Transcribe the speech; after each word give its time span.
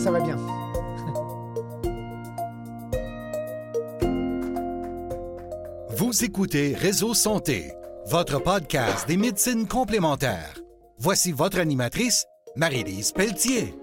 ça 0.00 0.10
va 0.10 0.20
bien. 0.20 0.36
Vous 5.90 6.24
écoutez 6.24 6.74
Réseau 6.74 7.12
Santé, 7.12 7.74
votre 8.06 8.42
podcast 8.42 9.06
des 9.06 9.18
médecines 9.18 9.68
complémentaires. 9.68 10.58
Voici 10.96 11.32
votre 11.32 11.58
animatrice, 11.58 12.24
Marie-Lise 12.56 13.12
Pelletier. 13.12 13.74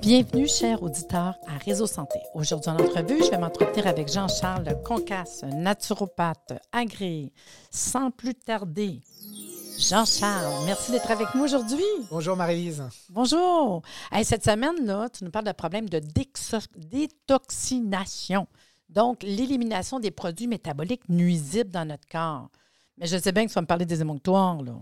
Bienvenue, 0.00 0.46
chers 0.46 0.82
auditeurs, 0.82 1.34
à 1.46 1.58
Réseau 1.64 1.86
Santé. 1.86 2.18
Aujourd'hui, 2.34 2.70
en 2.70 2.78
entrevue, 2.78 3.22
je 3.24 3.30
vais 3.30 3.38
m'entretenir 3.38 3.86
avec 3.86 4.12
Jean-Charles 4.12 4.82
Concasse, 4.82 5.44
naturopathe 5.44 6.52
agréé. 6.72 7.32
Sans 7.70 8.10
plus 8.10 8.34
tarder, 8.34 9.00
Jean-Charles, 9.78 10.64
merci 10.66 10.90
d'être 10.90 11.08
avec 11.08 11.32
nous 11.36 11.44
aujourd'hui. 11.44 11.84
Bonjour 12.10 12.36
Marie-Lise. 12.36 12.82
Bonjour. 13.10 13.82
Hey, 14.10 14.24
cette 14.24 14.44
semaine-là, 14.44 15.08
tu 15.08 15.22
nous 15.22 15.30
parles 15.30 15.44
de 15.46 15.52
problème 15.52 15.88
de 15.88 16.00
détoxination. 16.76 18.48
Donc, 18.88 19.22
l'élimination 19.22 20.00
des 20.00 20.10
produits 20.10 20.48
métaboliques 20.48 21.08
nuisibles 21.08 21.70
dans 21.70 21.84
notre 21.84 22.08
corps. 22.08 22.50
Mais 22.96 23.06
je 23.06 23.16
sais 23.18 23.30
bien 23.30 23.44
que 23.44 23.50
tu 23.50 23.54
vas 23.54 23.60
me 23.60 23.68
parler 23.68 23.86
des 23.86 24.00
émonctoires, 24.00 24.60
là. 24.62 24.74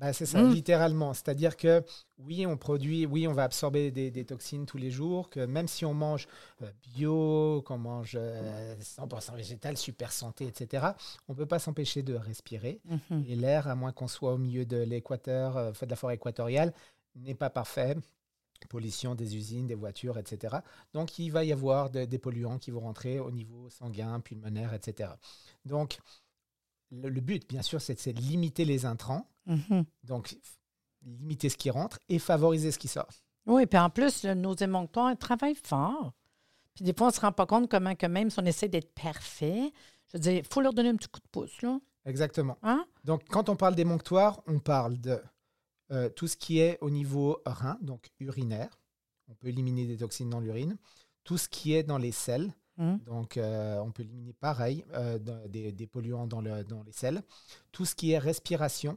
Ben, 0.00 0.12
c'est 0.14 0.24
ça, 0.26 0.42
Mm. 0.42 0.52
littéralement. 0.54 1.12
C'est-à-dire 1.12 1.56
que 1.58 1.84
oui, 2.18 2.46
on 2.46 2.56
produit, 2.56 3.04
oui, 3.04 3.28
on 3.28 3.32
va 3.34 3.44
absorber 3.44 3.90
des, 3.90 4.10
des 4.10 4.24
toxines 4.24 4.64
tous 4.64 4.78
les 4.78 4.90
jours, 4.90 5.28
que 5.28 5.40
même 5.40 5.68
si 5.68 5.84
on 5.84 5.92
mange 5.92 6.26
euh, 6.62 6.70
bio, 6.94 7.62
qu'on 7.66 7.76
mange 7.78 8.14
euh, 8.18 8.74
100% 8.80 9.34
végétal, 9.36 9.76
super 9.76 10.10
santé, 10.10 10.46
etc., 10.46 10.86
on 11.28 11.34
ne 11.34 11.36
peut 11.38 11.46
pas 11.46 11.58
s'empêcher 11.58 12.02
de 12.02 12.14
respirer. 12.14 12.80
Mhm. 13.10 13.24
Et 13.28 13.36
l'air, 13.36 13.68
à 13.68 13.74
moins 13.74 13.92
qu'on 13.92 14.08
soit 14.08 14.32
au 14.32 14.38
milieu 14.38 14.64
de 14.64 14.78
l'équateur, 14.78 15.56
euh, 15.58 15.72
de 15.72 15.86
la 15.90 15.96
forêt 15.96 16.14
équatoriale, 16.14 16.72
n'est 17.14 17.34
pas 17.34 17.50
parfait. 17.50 17.94
Pollution 18.68 19.14
des 19.14 19.36
usines, 19.36 19.66
des 19.66 19.74
voitures, 19.74 20.18
etc. 20.18 20.56
Donc, 20.92 21.18
il 21.18 21.30
va 21.30 21.44
y 21.44 21.52
avoir 21.52 21.88
de- 21.90 22.04
des 22.04 22.18
polluants 22.18 22.58
qui 22.58 22.70
vont 22.70 22.80
rentrer 22.80 23.18
au 23.18 23.30
niveau 23.30 23.68
sanguin, 23.70 24.20
pulmonaire, 24.20 24.74
etc. 24.74 25.10
Donc, 25.64 25.98
le, 26.90 27.08
le 27.08 27.20
but, 27.20 27.48
bien 27.48 27.62
sûr, 27.62 27.80
c'est 27.80 28.12
de 28.12 28.20
limiter 28.20 28.64
les 28.64 28.86
intrants. 28.86 29.28
Mhm. 29.46 29.84
Donc, 30.04 30.36
limiter 31.02 31.48
ce 31.48 31.56
qui 31.56 31.70
rentre 31.70 31.98
et 32.08 32.18
favoriser 32.18 32.72
ce 32.72 32.78
qui 32.78 32.88
sort. 32.88 33.08
Oui, 33.46 33.66
puis 33.66 33.78
en 33.78 33.90
plus, 33.90 34.24
nos 34.24 34.54
émonctoires 34.54 35.10
ils 35.10 35.16
travaillent 35.16 35.54
fort. 35.54 36.12
Puis 36.74 36.84
des 36.84 36.92
fois, 36.92 37.06
on 37.06 37.10
ne 37.10 37.14
se 37.14 37.20
rend 37.20 37.32
pas 37.32 37.46
compte 37.46 37.70
comment 37.70 37.94
que 37.94 38.06
même 38.06 38.30
si 38.30 38.38
on 38.38 38.44
essaie 38.44 38.68
d'être 38.68 38.94
parfait, 38.94 39.72
je 40.08 40.16
veux 40.16 40.20
dire, 40.20 40.32
il 40.34 40.44
faut 40.44 40.60
leur 40.60 40.72
donner 40.72 40.90
un 40.90 40.96
petit 40.96 41.08
coup 41.08 41.20
de 41.20 41.28
pouce, 41.30 41.62
là. 41.62 41.80
Exactement. 42.04 42.58
Hein? 42.62 42.86
Donc, 43.04 43.24
quand 43.28 43.48
on 43.48 43.56
parle 43.56 43.74
d'émonctoire, 43.74 44.42
on 44.46 44.58
parle 44.58 44.98
de 45.00 45.20
euh, 45.92 46.08
tout 46.08 46.26
ce 46.26 46.36
qui 46.36 46.60
est 46.60 46.78
au 46.80 46.90
niveau 46.90 47.40
rein, 47.44 47.78
donc 47.82 48.10
urinaire. 48.20 48.80
On 49.28 49.34
peut 49.34 49.48
éliminer 49.48 49.86
des 49.86 49.98
toxines 49.98 50.30
dans 50.30 50.40
l'urine. 50.40 50.76
Tout 51.24 51.38
ce 51.38 51.48
qui 51.48 51.74
est 51.74 51.82
dans 51.82 51.98
les 51.98 52.12
selles, 52.12 52.52
Mhm. 52.80 52.98
donc 53.04 53.36
euh, 53.36 53.78
on 53.80 53.92
peut 53.92 54.02
éliminer 54.02 54.32
pareil 54.32 54.84
euh, 54.94 55.18
des, 55.48 55.70
des 55.70 55.86
polluants 55.86 56.26
dans, 56.26 56.40
le, 56.40 56.64
dans 56.64 56.82
les 56.82 56.92
selles. 56.92 57.22
Tout 57.72 57.84
ce 57.84 57.94
qui 57.94 58.12
est 58.12 58.18
respiration, 58.18 58.96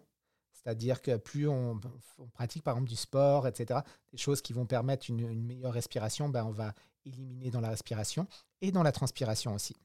c'est-à-dire 0.54 1.02
que 1.02 1.18
plus 1.18 1.50
on, 1.50 1.80
on 2.18 2.28
pratique 2.30 2.64
par 2.64 2.76
exemple 2.76 2.90
du 2.90 2.96
sport, 2.96 3.46
etc., 3.46 3.82
des 4.12 4.18
choses 4.18 4.42
qui 4.42 4.54
vont 4.54 4.66
permettre 4.66 5.10
une, 5.10 5.20
une 5.20 5.44
meilleure 5.44 5.74
respiration, 5.74 6.30
ben, 6.30 6.46
on 6.46 6.52
va 6.52 6.74
éliminer 7.06 7.52
dans 7.52 7.60
la 7.60 7.70
respiration 7.70 8.26
et 8.62 8.72
dans 8.72 8.84
la 8.84 8.94
transpiration 8.94 9.54
aussi. 9.54 9.76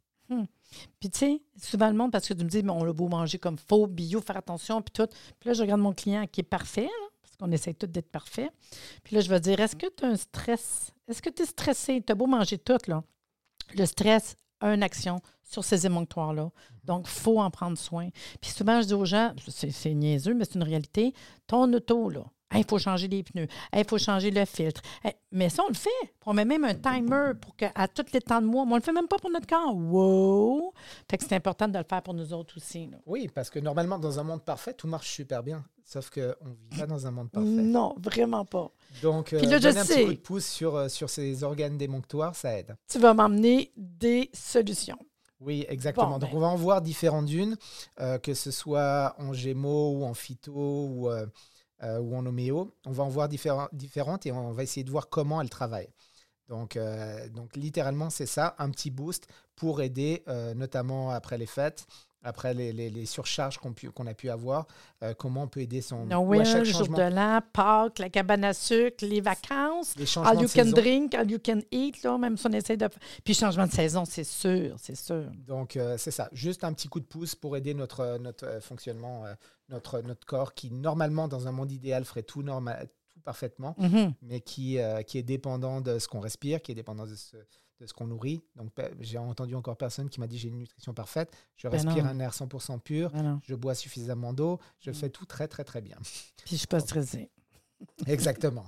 Puis 1.01 1.11
tu 1.11 1.19
sais, 1.19 1.43
souvent 1.61 1.89
le 1.89 1.95
monde, 1.95 2.13
parce 2.13 2.29
que 2.29 2.35
tu 2.35 2.45
me 2.45 2.49
dis, 2.51 2.63
mais 2.63 2.71
on 2.71 2.85
a 2.85 2.93
beau 2.93 3.09
manger 3.09 3.39
comme 3.39 3.59
faux, 3.59 3.87
bio, 3.87 4.21
faire 4.21 4.37
attention, 4.37 4.83
puis 4.83 4.93
tout. 4.93 5.09
Puis 5.41 5.49
là, 5.49 5.55
je 5.55 5.63
regarde 5.63 5.81
mon 5.81 5.93
client 5.93 6.27
qui 6.31 6.41
est 6.43 6.45
parfait, 6.45 6.83
là, 6.83 7.09
parce 7.23 7.37
qu'on 7.37 7.51
essaie 7.51 7.75
tous 7.75 7.87
d'être 7.87 8.11
parfait. 8.11 8.51
Puis 9.03 9.17
là, 9.17 9.23
je 9.23 9.29
vais 9.31 9.41
dire, 9.41 9.59
est-ce 9.61 9.75
que 9.75 9.87
tu 9.89 10.05
as 10.05 10.09
un 10.09 10.17
stress? 10.17 10.93
Est-ce 11.09 11.23
que 11.23 11.31
tu 11.31 11.43
es 11.43 11.47
stressé? 11.47 12.03
Tu 12.07 12.13
as 12.13 12.15
beau 12.15 12.27
manger 12.27 12.59
tout, 12.59 12.79
là. 12.87 13.03
Le 13.77 13.87
stress 13.87 14.37
a 14.61 14.75
une 14.75 14.83
action 14.83 15.21
sur 15.43 15.65
ces 15.65 15.87
émonctoires-là. 15.87 16.51
Donc, 16.85 17.07
il 17.07 17.11
faut 17.11 17.41
en 17.41 17.51
prendre 17.51 17.79
soin. 17.79 18.09
Puis 18.41 18.51
souvent, 18.51 18.81
je 18.81 18.89
dis 18.89 18.95
aux 18.95 19.05
gens, 19.05 19.33
c'est 19.49 19.95
niaiseux, 19.95 20.35
mais 20.35 20.45
c'est 20.45 20.57
une 20.57 20.63
réalité, 20.63 21.15
ton 21.47 21.73
auto, 21.73 22.11
là, 22.11 22.25
il 22.55 22.65
faut 22.65 22.79
changer 22.79 23.09
les 23.09 23.23
pneus, 23.23 23.47
il 23.75 23.85
faut 23.87 23.99
changer 23.99 24.31
le 24.31 24.45
filtre. 24.45 24.81
Mais 25.31 25.49
ça, 25.49 25.63
on 25.65 25.69
le 25.69 25.75
fait. 25.75 25.91
On 26.27 26.33
met 26.33 26.45
même 26.45 26.65
un 26.65 26.75
timer 26.75 27.33
pour 27.41 27.55
qu'à 27.57 27.89
tous 27.89 28.13
les 28.13 28.21
temps 28.21 28.41
de 28.41 28.47
mois, 28.47 28.65
mais 28.65 28.73
on 28.73 28.75
ne 28.75 28.81
le 28.81 28.85
fait 28.85 28.93
même 28.93 29.09
pas 29.09 29.19
pour 29.19 29.31
notre 29.31 29.47
corps. 29.47 29.77
Wow! 29.77 30.73
Fait 31.11 31.19
que 31.19 31.25
c'est 31.25 31.37
important 31.37 31.69
de 31.69 31.79
le 31.79 31.85
faire 31.89 32.03
pour 32.03 32.15
nous 32.15 32.33
autres 32.33 32.57
aussi. 32.57 32.91
Oui, 33.07 33.29
parce 33.35 33.51
que 33.51 33.59
normalement, 33.59 33.99
dans 33.99 34.19
un 34.19 34.23
monde 34.23 34.43
parfait, 34.43 34.75
tout 34.75 34.89
marche 34.89 35.11
super 35.11 35.43
bien. 35.43 35.65
Sauf 35.91 36.11
qu'on 36.11 36.21
ne 36.21 36.55
vit 36.71 36.81
pas 36.81 36.87
dans 36.87 37.07
un 37.07 37.11
monde 37.11 37.31
parfait. 37.31 37.49
Non, 37.49 37.97
vraiment 37.99 38.45
pas. 38.45 38.71
Donc, 39.01 39.33
euh, 39.33 39.41
là, 39.41 39.57
je 39.57 39.63
donner 39.63 39.79
un 39.81 39.85
sais. 39.85 39.95
petit 39.95 40.05
coup 40.05 40.13
de 40.13 40.19
pouce 40.19 40.45
sur, 40.45 40.77
euh, 40.77 40.89
sur 40.91 41.09
ces 41.09 41.43
organes 41.43 41.79
démonctoires, 41.79 42.37
ça 42.37 42.59
aide. 42.59 42.77
Tu 42.91 42.99
vas 42.99 43.15
m'emmener 43.15 43.73
des 43.75 44.29
solutions. 44.35 44.99
Oui, 45.41 45.65
exactement. 45.67 46.11
Bon, 46.11 46.19
Donc, 46.19 46.31
ben. 46.33 46.37
on 46.37 46.41
va 46.41 46.49
en 46.49 46.57
voir 46.57 46.83
différentes 46.83 47.25
dunes, 47.25 47.57
euh, 48.01 48.19
que 48.19 48.35
ce 48.35 48.51
soit 48.51 49.15
en 49.19 49.33
gémeaux 49.33 49.93
ou 49.93 50.05
en 50.05 50.13
phyto 50.13 50.53
ou, 50.53 51.09
euh, 51.09 51.27
ou 51.81 52.15
en 52.15 52.27
homéo. 52.27 52.71
On 52.85 52.93
va 52.93 53.05
en 53.05 53.09
voir 53.09 53.31
différentes 53.31 54.27
et 54.27 54.33
on 54.33 54.53
va 54.53 54.63
essayer 54.63 54.85
de 54.85 54.91
voir 54.91 55.09
comment 55.09 55.41
elles 55.41 55.49
travaillent. 55.49 55.89
Donc, 56.49 56.77
euh, 56.77 57.29
donc 57.29 57.57
littéralement, 57.57 58.11
c'est 58.11 58.27
ça, 58.27 58.55
un 58.59 58.71
petit 58.71 58.91
boost 58.91 59.27
pour 59.55 59.83
aider, 59.83 60.23
euh, 60.29 60.55
notamment 60.55 61.11
après 61.11 61.37
les 61.39 61.47
fêtes, 61.47 61.87
après 62.23 62.53
les, 62.55 62.73
les- 62.73 62.91
les 62.91 63.07
surcharges 63.07 63.59
qu'on 63.59 63.73
pu- 63.73 63.91
qu'on 63.91 64.07
a 64.07 64.15
pu 64.15 64.29
avoir, 64.29 64.67
euh, 65.03 65.15
comment 65.15 65.43
on 65.45 65.49
peut 65.49 65.61
aider 65.61 65.81
son... 65.81 66.07
Noël, 66.07 66.45
chaque 66.45 66.65
jour 66.65 66.89
de 66.89 67.03
l'an, 67.15 67.41
Pâques, 67.53 67.99
la 68.01 68.11
cabane 68.11 68.45
à 68.45 68.53
sucre, 68.53 69.05
les 69.05 69.21
vacances. 69.21 69.95
les 69.97 70.07
changements 70.07 70.31
All 70.31 70.37
you 70.43 70.49
can 70.49 70.65
saison. 70.65 70.77
drink, 70.77 71.15
all 71.15 71.31
you 71.31 71.39
can 71.45 71.61
eat, 71.71 72.03
là, 72.03 72.19
même 72.19 72.37
si 72.37 72.47
on 72.47 72.53
essaie 72.53 72.77
de. 72.77 72.89
Puis 73.25 73.35
changement 73.35 73.67
de 73.67 73.73
saison, 73.73 74.05
c'est 74.05 74.25
sûr, 74.25 74.75
c'est 74.79 74.97
sûr. 74.97 75.31
Donc, 75.47 75.77
euh, 75.77 75.97
c'est 75.97 76.11
ça. 76.11 76.29
Juste 76.33 76.65
un 76.65 76.73
petit 76.73 76.89
coup 76.89 77.01
de 77.01 77.07
pouce 77.07 77.35
pour 77.35 77.57
aider 77.57 77.75
notre, 77.75 78.01
euh, 78.01 78.19
notre 78.19 78.47
euh, 78.47 78.61
fonctionnement, 78.61 79.25
notre, 79.69 80.01
notre 80.01 80.27
corps 80.27 80.55
qui, 80.55 80.71
normalement, 80.71 81.29
dans 81.29 81.47
un 81.47 81.53
monde 81.53 81.71
idéal, 81.73 82.05
ferait 82.05 82.23
tout, 82.23 82.43
normal, 82.43 82.89
tout 83.19 83.23
parfaitement, 83.25 83.75
Mhm. 83.79 84.15
mais 84.23 84.41
qui, 84.41 84.79
euh, 84.79 85.03
qui 85.03 85.19
est 85.19 85.23
dépendant 85.23 85.81
de 85.81 85.99
ce 85.99 86.09
qu'on 86.09 86.21
respire, 86.21 86.63
qui 86.63 86.73
est 86.73 86.75
dépendant 86.75 87.07
de 87.07 87.15
ce, 87.15 87.37
de 87.81 87.87
ce 87.87 87.93
qu'on 87.93 88.07
nourrit. 88.07 88.43
Donc, 88.57 88.71
j'ai 89.01 89.19
entendu 89.19 89.55
encore 89.55 89.77
personne 89.77 90.09
qui 90.09 90.21
m'a 90.21 90.27
dit 90.27 90.39
j'ai 90.39 90.49
une 90.49 90.59
nutrition 90.59 90.95
parfaite, 90.95 91.33
je 91.57 91.69
Ben 91.69 91.73
respire 91.81 92.05
non. 92.05 92.11
un 92.11 92.21
air 92.21 92.33
100% 92.35 92.79
pur, 92.79 93.15
non. 93.15 93.41
je 93.43 93.55
bois 93.55 93.75
suffisamment 93.75 94.33
d'eau, 94.33 94.59
je 94.81 94.91
Mm. 94.91 94.95
fais 94.95 95.11
tout 95.11 95.27
très, 95.27 95.49
très, 95.49 95.65
très 95.65 95.81
bien. 95.81 95.97
Puis 96.45 96.53
je 96.53 96.57
suis 96.57 96.67
pas 96.67 96.81
stressée. 96.81 97.31
Exactement. 98.07 98.65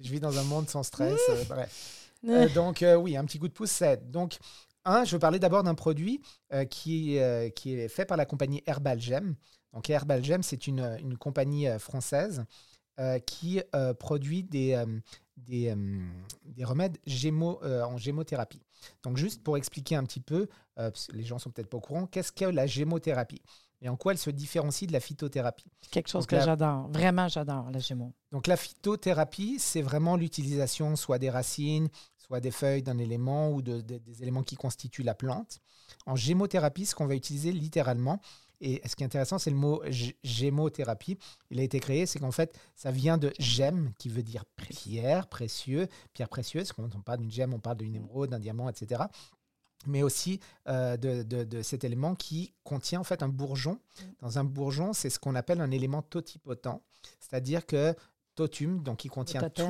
je 0.00 0.10
vis 0.10 0.20
dans 0.20 0.38
un 0.38 0.44
monde 0.44 0.68
sans 0.68 0.82
stress. 0.82 1.20
euh, 1.30 1.44
bref. 1.48 2.10
Euh, 2.26 2.48
donc, 2.54 2.82
euh, 2.82 2.94
oui, 2.96 3.16
un 3.16 3.24
petit 3.26 3.38
coup 3.38 3.48
de 3.48 3.52
pouce, 3.52 3.70
ça 3.70 3.92
aide. 3.92 4.10
Donc, 4.10 4.38
un, 4.86 5.04
je 5.04 5.12
veux 5.12 5.18
parler 5.18 5.38
d'abord 5.38 5.62
d'un 5.62 5.74
produit 5.74 6.20
qui, 6.70 7.18
qui 7.56 7.74
est 7.74 7.88
fait 7.88 8.04
par 8.06 8.16
la 8.18 8.24
compagnie 8.26 8.62
Herbalgem. 8.66 9.34
Donc, 9.72 9.88
Herbalgem, 9.90 10.42
c'est 10.42 10.66
une, 10.66 10.80
une 11.00 11.16
compagnie 11.18 11.66
française 11.78 12.44
euh, 12.98 13.18
qui 13.18 13.60
euh, 13.74 13.94
produit 13.94 14.42
des, 14.42 14.74
euh, 14.74 14.86
des, 15.36 15.74
des 16.44 16.64
remèdes 16.64 16.98
gémo, 17.06 17.60
en 17.64 17.96
gémothérapie. 17.96 18.62
Donc, 19.02 19.16
juste 19.16 19.42
pour 19.42 19.56
expliquer 19.56 19.96
un 19.96 20.04
petit 20.04 20.20
peu, 20.20 20.46
parce 20.76 21.06
que 21.08 21.16
les 21.16 21.24
gens 21.24 21.38
sont 21.38 21.50
peut-être 21.50 21.68
pas 21.68 21.78
au 21.78 21.80
courant, 21.80 22.06
qu'est-ce 22.06 22.32
que 22.32 22.44
la 22.44 22.66
gémothérapie 22.66 23.42
et 23.82 23.88
en 23.88 23.96
quoi 23.96 24.12
elle 24.12 24.18
se 24.18 24.30
différencie 24.30 24.86
de 24.88 24.92
la 24.94 25.00
phytothérapie? 25.00 25.66
quelque 25.90 26.08
chose 26.08 26.22
Donc 26.26 26.30
que 26.30 26.40
j'adore. 26.40 26.88
Vraiment, 26.88 27.28
j'adore, 27.28 27.70
la 27.70 27.80
Gémeaux. 27.80 28.12
Donc 28.32 28.46
la 28.46 28.56
phytothérapie, 28.56 29.56
c'est 29.58 29.82
vraiment 29.82 30.16
l'utilisation 30.16 30.96
soit 30.96 31.18
des 31.18 31.28
racines, 31.30 31.88
soit 32.16 32.40
des 32.40 32.50
feuilles 32.50 32.82
d'un 32.82 32.96
élément 32.98 33.50
ou 33.50 33.60
de- 33.60 33.80
de- 33.82 33.98
des 33.98 34.22
éléments 34.22 34.42
qui 34.42 34.56
constituent 34.56 35.02
la 35.02 35.14
plante. 35.14 35.60
En 36.06 36.16
gémothérapie, 36.16 36.86
ce 36.86 36.94
qu'on 36.94 37.06
va 37.06 37.14
utiliser 37.14 37.52
littéralement, 37.52 38.20
et 38.60 38.80
ce 38.86 38.96
qui 38.96 39.02
est 39.02 39.06
intéressant, 39.06 39.38
c'est 39.38 39.50
le 39.50 39.56
mot 39.56 39.82
gé- 39.86 40.14
gémothérapie. 40.22 41.18
Il 41.50 41.58
a 41.60 41.62
été 41.62 41.80
créé, 41.80 42.06
c'est 42.06 42.18
qu'en 42.18 42.30
fait, 42.32 42.58
ça 42.74 42.90
vient 42.90 43.18
de 43.18 43.32
gemme, 43.38 43.92
qui 43.98 44.08
veut 44.08 44.22
dire 44.22 44.44
pierre, 44.56 45.26
précieux, 45.26 45.88
pierre 46.12 46.28
précieuse. 46.28 46.72
Quand 46.72 46.94
on 46.94 47.00
parle 47.00 47.18
d'une 47.20 47.30
gemme, 47.30 47.54
on 47.54 47.58
parle 47.60 47.78
d'une 47.78 47.94
émeraude, 47.94 48.30
d'un 48.30 48.38
diamant, 48.38 48.68
etc. 48.68 49.02
Mais 49.86 50.02
aussi 50.02 50.40
euh, 50.68 50.96
de, 50.96 51.22
de- 51.22 51.44
de 51.44 51.62
cet 51.62 51.84
élément 51.84 52.14
qui 52.14 52.54
contient 52.62 53.00
en 53.00 53.04
fait 53.04 53.22
un 53.22 53.28
bourgeon. 53.28 53.78
Dans 54.20 54.38
un 54.38 54.44
bourgeon, 54.44 54.92
c'est 54.94 55.10
ce 55.10 55.18
qu'on 55.18 55.34
appelle 55.34 55.60
un 55.60 55.70
élément 55.70 56.00
totipotent, 56.02 56.80
c'est-à-dire 57.20 57.66
que 57.66 57.94
totum, 58.34 58.82
donc 58.82 59.04
il 59.04 59.10
contient 59.10 59.40
tout. 59.50 59.62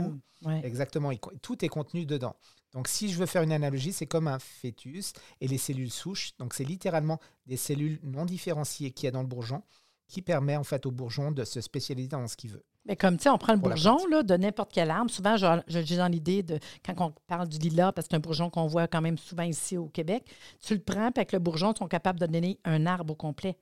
Ouais. 0.49 0.61
Exactement, 0.65 1.11
il 1.11 1.19
tout 1.43 1.65
est 1.65 1.69
contenu 1.69 2.07
dedans. 2.07 2.37
Donc 2.75 2.89
si 2.89 3.09
je 3.11 3.19
veux 3.19 3.27
faire 3.27 3.43
une 3.43 3.53
analogie, 3.53 3.93
c'est 3.93 4.07
comme 4.07 4.29
un 4.29 4.39
fœtus 4.39 5.13
et 5.41 5.49
les 5.49 5.59
cellules 5.59 5.91
souches. 5.91 6.33
Donc 6.39 6.53
c'est 6.55 6.65
littéralement 6.65 7.19
des 7.47 7.57
cellules 7.57 8.01
non 8.03 8.25
différenciées 8.27 8.91
qu'il 8.91 9.07
y 9.07 9.09
a 9.09 9.13
dans 9.13 9.23
le 9.23 9.29
bourgeon 9.29 9.63
qui 10.09 10.21
permet 10.21 10.57
en 10.57 10.65
fait 10.65 10.85
au 10.85 10.91
bourgeon 10.91 11.31
de 11.33 11.45
se 11.45 11.61
spécialiser 11.61 12.09
dans 12.09 12.27
ce 12.29 12.37
qu'il 12.37 12.51
veut. 12.51 12.63
Mais 12.87 12.97
comme, 12.97 13.17
tu 13.17 13.23
sais, 13.23 13.31
on 13.31 13.39
prend 13.39 13.55
le 13.55 13.59
bourgeon 13.61 13.97
là, 14.11 14.23
de 14.23 14.37
n'importe 14.37 14.71
quelle 14.73 14.91
arbre. 14.91 15.11
Souvent, 15.11 15.39
je- 15.39 15.63
je- 15.69 15.81
j'ai 15.81 15.97
dans 15.97 16.09
l'idée 16.09 16.43
de, 16.43 16.59
quand 16.85 16.95
on 16.99 17.15
parle 17.27 17.49
du 17.49 17.57
lilas, 17.59 17.93
parce 17.93 18.07
que 18.07 18.11
c'est 18.11 18.17
un 18.17 18.21
bourgeon 18.21 18.51
qu'on 18.51 18.67
voit 18.67 18.87
quand 18.87 19.01
même 19.01 19.17
souvent 19.17 19.45
ici 19.45 19.79
au 19.79 19.87
Québec, 19.89 20.27
tu 20.61 20.75
le 20.75 20.81
prends, 20.81 21.11
puis 21.11 21.21
avec 21.21 21.33
le 21.33 21.39
bourgeon, 21.39 21.73
ils 21.73 21.79
sont 21.79 21.89
capables 21.89 22.21
de 22.21 22.27
donner 22.27 22.59
un 22.65 22.85
arbre 22.85 23.15
au 23.15 23.17
complet. 23.17 23.57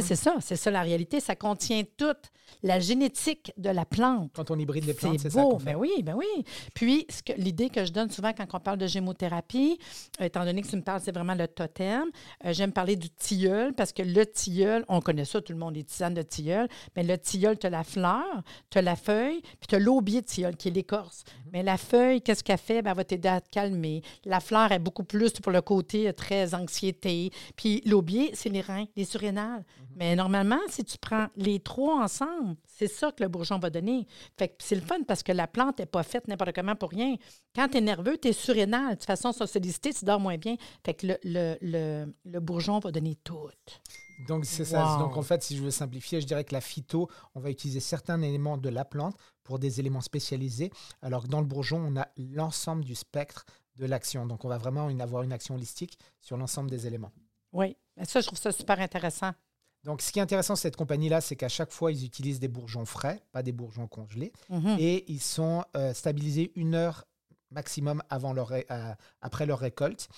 C'est 0.00 0.16
ça, 0.16 0.36
c'est 0.40 0.56
ça 0.56 0.70
la 0.70 0.82
réalité. 0.82 1.20
Ça 1.20 1.36
contient 1.36 1.82
toute 1.96 2.30
la 2.62 2.78
génétique 2.80 3.52
de 3.56 3.70
la 3.70 3.84
plante. 3.84 4.30
Quand 4.34 4.50
on 4.50 4.58
hybride 4.58 4.84
les 4.84 4.94
plantes, 4.94 5.18
c'est 5.18 5.28
C'est 5.30 5.36
ça 5.36 5.42
beau, 5.42 5.50
qu'on 5.52 5.58
fait. 5.58 5.72
ben 5.72 5.76
oui, 5.76 6.02
ben 6.02 6.14
oui. 6.14 6.44
Puis, 6.74 7.06
ce 7.10 7.22
que- 7.22 7.32
l'idée 7.38 7.68
que 7.68 7.84
je 7.84 7.92
donne 7.92 8.10
souvent 8.10 8.32
quand 8.32 8.46
on 8.52 8.60
parle 8.60 8.78
de 8.78 8.86
gémothérapie, 8.86 9.78
euh, 10.20 10.24
étant 10.24 10.44
donné 10.44 10.62
que 10.62 10.68
tu 10.68 10.76
me 10.76 10.82
parles, 10.82 11.00
c'est 11.02 11.12
vraiment 11.12 11.34
le 11.34 11.48
totem, 11.48 12.04
euh, 12.44 12.52
j'aime 12.52 12.72
parler 12.72 12.96
du 12.96 13.10
tilleul 13.10 13.74
parce 13.74 13.92
que 13.92 14.02
le 14.02 14.24
tilleul, 14.26 14.84
on 14.88 15.00
connaît 15.00 15.24
ça, 15.24 15.40
tout 15.40 15.52
le 15.52 15.58
monde, 15.58 15.74
les 15.74 15.84
tisanes 15.84 16.14
de 16.14 16.22
tilleul, 16.22 16.68
mais 16.96 17.02
le 17.02 17.18
tilleul, 17.18 17.58
tu 17.58 17.66
as 17.66 17.70
la 17.70 17.84
fleur, 17.84 18.24
tu 18.70 18.78
as 18.78 18.82
la 18.82 18.96
feuille, 18.96 19.40
puis 19.42 19.66
tu 19.68 19.74
as 19.74 19.78
l'aubier 19.78 20.20
de 20.20 20.26
tilleul 20.26 20.56
qui 20.56 20.68
est 20.68 20.72
l'écorce. 20.72 21.24
Mhm. 21.26 21.50
Mais 21.52 21.62
la 21.62 21.76
feuille, 21.76 22.20
qu'est-ce 22.22 22.42
qu'elle 22.44 22.58
fait? 22.58 22.82
Ben, 22.82 22.90
elle 22.92 22.96
va 22.96 23.04
t'aider 23.04 23.28
à 23.28 23.40
te 23.40 23.48
calmer. 23.50 24.02
La 24.24 24.40
fleur 24.40 24.70
est 24.72 24.78
beaucoup 24.78 25.04
plus 25.04 25.32
pour 25.32 25.52
le 25.52 25.60
côté 25.60 26.08
euh, 26.08 26.12
très 26.12 26.54
anxiété. 26.54 27.30
Puis 27.56 27.82
l'aubier, 27.84 28.30
c'est 28.34 28.48
les 28.48 28.60
reins, 28.60 28.86
les 28.96 29.04
surrénales. 29.04 29.64
Mhm. 29.80 29.86
Mais 29.96 30.16
normalement, 30.16 30.58
si 30.68 30.84
tu 30.84 30.98
prends 30.98 31.28
les 31.36 31.60
trois 31.60 32.02
ensemble, 32.02 32.56
c'est 32.66 32.88
ça 32.88 33.12
que 33.12 33.22
le 33.22 33.28
bourgeon 33.28 33.58
va 33.58 33.70
donner. 33.70 34.06
Fait 34.36 34.48
que 34.48 34.54
c'est 34.58 34.74
le 34.74 34.80
fun 34.80 35.02
parce 35.06 35.22
que 35.22 35.32
la 35.32 35.46
plante 35.46 35.78
n'est 35.78 35.86
pas 35.86 36.02
faite 36.02 36.28
n'importe 36.28 36.52
comment 36.54 36.76
pour 36.76 36.90
rien. 36.90 37.16
Quand 37.54 37.68
tu 37.68 37.78
es 37.78 37.80
nerveux, 37.80 38.18
tu 38.18 38.28
es 38.28 38.32
surrénal. 38.32 38.90
De 38.90 38.94
toute 38.94 39.04
façon, 39.04 39.32
sans 39.32 39.46
solliciter, 39.46 39.92
tu 39.92 40.04
dors 40.04 40.20
moins 40.20 40.36
bien. 40.38 40.56
Fait 40.84 40.94
que 40.94 41.06
le, 41.06 41.18
le, 41.24 41.56
le, 41.60 42.14
le 42.24 42.40
bourgeon 42.40 42.78
va 42.78 42.90
donner 42.90 43.16
tout. 43.16 43.48
Donc, 44.28 44.44
c'est 44.44 44.64
ça. 44.64 44.94
Wow. 44.94 44.98
Donc, 45.00 45.16
en 45.16 45.22
fait, 45.22 45.42
si 45.42 45.56
je 45.56 45.62
veux 45.62 45.70
simplifier, 45.70 46.20
je 46.20 46.26
dirais 46.26 46.44
que 46.44 46.54
la 46.54 46.60
phyto, 46.60 47.08
on 47.34 47.40
va 47.40 47.50
utiliser 47.50 47.80
certains 47.80 48.20
éléments 48.22 48.56
de 48.56 48.68
la 48.68 48.84
plante 48.84 49.16
pour 49.42 49.58
des 49.58 49.80
éléments 49.80 50.00
spécialisés, 50.00 50.70
alors 51.02 51.24
que 51.24 51.28
dans 51.28 51.40
le 51.40 51.46
bourgeon, 51.46 51.78
on 51.78 51.96
a 51.96 52.08
l'ensemble 52.16 52.84
du 52.84 52.94
spectre 52.94 53.44
de 53.76 53.86
l'action. 53.86 54.24
Donc, 54.26 54.44
on 54.44 54.48
va 54.48 54.56
vraiment 54.56 54.86
avoir 55.00 55.22
une 55.24 55.32
action 55.32 55.56
holistique 55.56 55.98
sur 56.20 56.36
l'ensemble 56.36 56.70
des 56.70 56.86
éléments. 56.86 57.10
Oui. 57.52 57.76
Mais 57.96 58.04
ça, 58.04 58.20
je 58.20 58.26
trouve 58.26 58.38
ça 58.38 58.52
super 58.52 58.78
intéressant. 58.78 59.32
Donc, 59.84 60.00
ce 60.02 60.10
qui 60.12 60.18
est 60.18 60.22
intéressant, 60.22 60.56
cette 60.56 60.76
compagnie-là, 60.76 61.20
c'est 61.20 61.36
qu'à 61.36 61.48
chaque 61.48 61.70
fois, 61.70 61.92
ils 61.92 62.04
utilisent 62.04 62.40
des 62.40 62.48
bourgeons 62.48 62.84
frais, 62.86 63.22
pas 63.32 63.42
des 63.42 63.52
bourgeons 63.52 63.86
congelés, 63.86 64.32
Mhm. 64.50 64.76
et 64.78 65.04
ils 65.12 65.20
sont 65.20 65.64
euh, 65.76 65.92
stabilisés 65.94 66.52
une 66.56 66.74
heure 66.74 67.04
maximum 67.50 68.02
avant 68.10 68.32
leur 68.32 68.48
ré- 68.48 68.66
euh, 68.70 68.94
après 69.20 69.46
leur 69.46 69.58
récolte. 69.60 70.08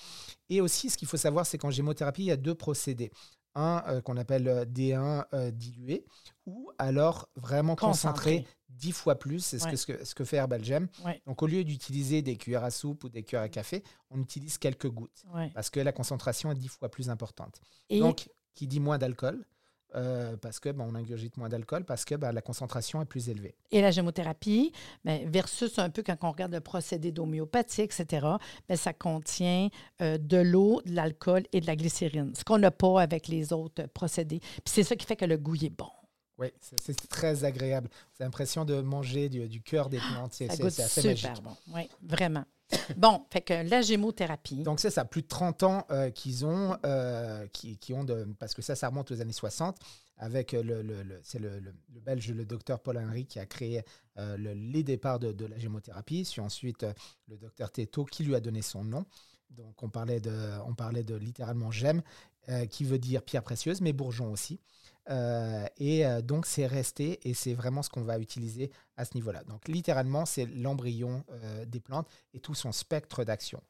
Et 0.49 0.61
aussi, 0.61 0.89
ce 0.89 0.97
qu'il 0.97 1.07
faut 1.07 1.17
savoir, 1.17 1.45
c'est 1.45 1.57
qu'en 1.57 1.69
gémothérapie, 1.69 2.23
il 2.23 2.27
y 2.27 2.31
a 2.31 2.37
deux 2.37 2.55
procédés. 2.55 3.11
Un 3.55 3.83
euh, 3.87 4.01
qu'on 4.01 4.17
appelle 4.17 4.47
euh, 4.47 4.65
D1 4.65 5.25
euh, 5.33 5.51
dilué, 5.51 6.05
ou 6.45 6.71
alors 6.77 7.27
vraiment 7.35 7.75
concentré. 7.75 8.45
10 8.69 8.91
fois 8.91 9.15
plus, 9.17 9.39
c'est 9.43 9.57
ce, 9.59 9.65
Ouais. 9.65 9.71
que, 9.71 9.77
ce, 9.77 9.85
que, 9.87 10.05
ce 10.05 10.13
que 10.13 10.23
fait 10.23 10.37
Herbalgem. 10.37 10.87
Ouais. 11.03 11.19
Donc 11.25 11.41
au 11.41 11.47
lieu 11.47 11.63
d'utiliser 11.63 12.21
des 12.21 12.37
cuillères 12.37 12.63
à 12.63 12.69
soupe 12.69 13.03
ou 13.05 13.09
des 13.09 13.23
cuillères 13.23 13.41
à 13.41 13.49
café, 13.49 13.83
on 14.11 14.19
utilise 14.21 14.57
quelques 14.59 14.89
gouttes, 14.89 15.23
Ouais. 15.33 15.49
parce 15.55 15.69
que 15.71 15.79
la 15.79 15.91
concentration 15.91 16.51
est 16.51 16.55
10 16.55 16.67
fois 16.67 16.89
plus 16.89 17.09
importante. 17.09 17.59
Et 17.89 17.99
Donc, 17.99 18.29
qui 18.53 18.67
dit 18.67 18.79
moins 18.79 18.97
d'alcool, 18.99 19.45
euh, 19.95 20.35
parce 20.37 20.59
que 20.59 20.69
ben, 20.69 20.85
on 20.89 20.95
ingurgite 20.95 21.37
moins 21.37 21.49
d'alcool, 21.49 21.85
parce 21.85 22.05
que 22.05 22.15
ben, 22.15 22.31
la 22.31 22.41
concentration 22.41 23.01
est 23.01 23.05
plus 23.05 23.29
élevée. 23.29 23.55
Et 23.71 23.81
la 23.81 23.91
gémothérapie, 23.91 24.71
ben, 25.05 25.29
versus 25.29 25.79
un 25.79 25.89
peu 25.89 26.03
quand 26.03 26.17
on 26.23 26.31
regarde 26.31 26.53
le 26.53 26.59
procédé 26.59 27.11
d'homéopathie, 27.11 27.81
etc., 27.81 28.27
ben, 28.67 28.77
ça 28.77 28.93
contient 28.93 29.69
euh, 30.01 30.17
de 30.17 30.37
l'eau, 30.37 30.81
de 30.85 30.93
l'alcool 30.93 31.43
et 31.53 31.61
de 31.61 31.67
la 31.67 31.75
glycérine, 31.75 32.33
ce 32.35 32.43
qu'on 32.43 32.57
n'a 32.57 32.71
pas 32.71 33.01
avec 33.01 33.27
les 33.27 33.53
autres 33.53 33.87
procédés. 33.87 34.39
Puis 34.39 34.61
c'est 34.65 34.83
ça 34.83 34.95
qui 34.95 35.05
fait 35.05 35.15
que 35.15 35.25
le 35.25 35.37
goût 35.37 35.55
est 35.55 35.69
bon. 35.69 35.89
Oui, 36.37 36.47
c'est 36.59 37.09
très 37.09 37.45
agréable. 37.45 37.89
C'est 38.13 38.23
l'impression 38.23 38.63
de 38.63 38.81
manger 38.81 39.27
du, 39.27 39.47
du 39.47 39.61
cœur 39.61 39.89
des 39.89 39.97
plantes. 39.97 40.33
C'est 40.33 40.49
assez 40.51 40.69
super 40.69 41.03
magique. 41.09 41.43
bon. 41.43 41.57
Oui, 41.73 41.89
vraiment. 42.03 42.45
bon, 42.97 43.25
fait 43.31 43.41
que 43.41 43.69
la 43.69 43.81
gémothérapie. 43.81 44.63
Donc 44.63 44.79
c'est 44.79 44.89
ça, 44.89 45.05
plus 45.05 45.21
de 45.21 45.27
30 45.27 45.63
ans 45.63 45.85
euh, 45.91 46.09
qu'ils 46.09 46.45
ont, 46.45 46.77
euh, 46.85 47.47
qui, 47.47 47.93
ont 47.93 48.05
parce 48.39 48.53
que 48.53 48.61
ça, 48.61 48.75
ça 48.75 48.89
remonte 48.89 49.11
aux 49.11 49.21
années 49.21 49.31
60, 49.33 49.77
avec 50.17 50.53
euh, 50.53 50.63
le, 50.63 51.19
c'est 51.23 51.39
le, 51.39 51.59
le- 51.59 51.73
belge, 52.01 52.29
le 52.31 52.45
docteur 52.45 52.79
Paul 52.79 52.97
Henry, 52.97 53.25
qui 53.25 53.39
a 53.39 53.45
créé 53.45 53.83
le- 54.17 54.53
les 54.53 54.83
départs 54.83 55.19
de, 55.19 55.45
la 55.45 55.57
gémothérapie, 55.57 56.27
puis 56.29 56.41
ensuite 56.41 56.85
le 57.27 57.37
docteur 57.37 57.71
Teto, 57.71 58.05
qui 58.05 58.23
lui 58.23 58.35
a 58.35 58.39
donné 58.39 58.61
son 58.61 58.83
nom. 58.83 59.05
Donc 59.49 59.81
on 59.83 59.89
parlait 59.89 60.19
de, 60.19 60.33
on 60.65 60.73
parlait 60.75 61.03
de 61.03 61.15
littéralement 61.15 61.71
gemme, 61.71 62.01
euh, 62.49 62.65
qui 62.65 62.83
veut 62.85 62.99
dire 62.99 63.23
pierre 63.23 63.43
précieuse, 63.43 63.81
mais 63.81 63.93
bourgeon 63.93 64.31
aussi. 64.31 64.59
Euh, 65.09 65.65
et 65.77 66.05
euh, 66.05 66.21
donc 66.21 66.45
c'est 66.45 66.65
resté 66.65 67.19
et 67.27 67.33
c'est 67.33 67.53
vraiment 67.53 67.81
ce 67.81 67.89
qu'on 67.89 68.01
va 68.01 68.19
utiliser 68.19 68.71
à 68.97 69.05
ce 69.05 69.15
niveau-là. 69.15 69.43
Donc 69.45 69.67
littéralement, 69.67 70.25
c'est 70.25 70.45
l'embryon 70.45 71.23
euh, 71.31 71.65
des 71.65 71.79
plantes 71.79 72.07
et 72.33 72.39
tout 72.39 72.55
son 72.55 72.71
spectre 72.71 73.23
d'action. 73.23 73.61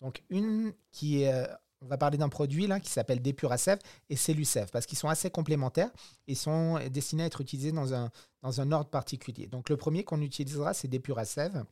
Donc 0.00 0.22
une 0.30 0.72
qui 0.92 1.22
est, 1.22 1.46
on 1.80 1.86
va 1.86 1.98
parler 1.98 2.18
d'un 2.18 2.28
produit 2.28 2.66
là 2.66 2.80
qui 2.80 2.90
s'appelle 2.90 3.20
Depurasève 3.20 3.78
et 4.08 4.16
Cellucève 4.16 4.70
parce 4.70 4.86
qu'ils 4.86 4.98
sont 4.98 5.08
assez 5.08 5.30
complémentaires 5.30 5.90
et 6.26 6.34
sont 6.34 6.78
destinés 6.90 7.24
à 7.24 7.26
être 7.26 7.40
utilisés 7.40 7.72
dans 7.72 7.94
un, 7.94 8.10
dans 8.42 8.60
un 8.60 8.72
ordre 8.72 8.90
particulier. 8.90 9.46
Donc 9.46 9.68
le 9.68 9.76
premier 9.76 10.04
qu'on 10.04 10.20
utilisera, 10.20 10.74
c'est 10.74 10.88
Depurasève. 10.88 11.64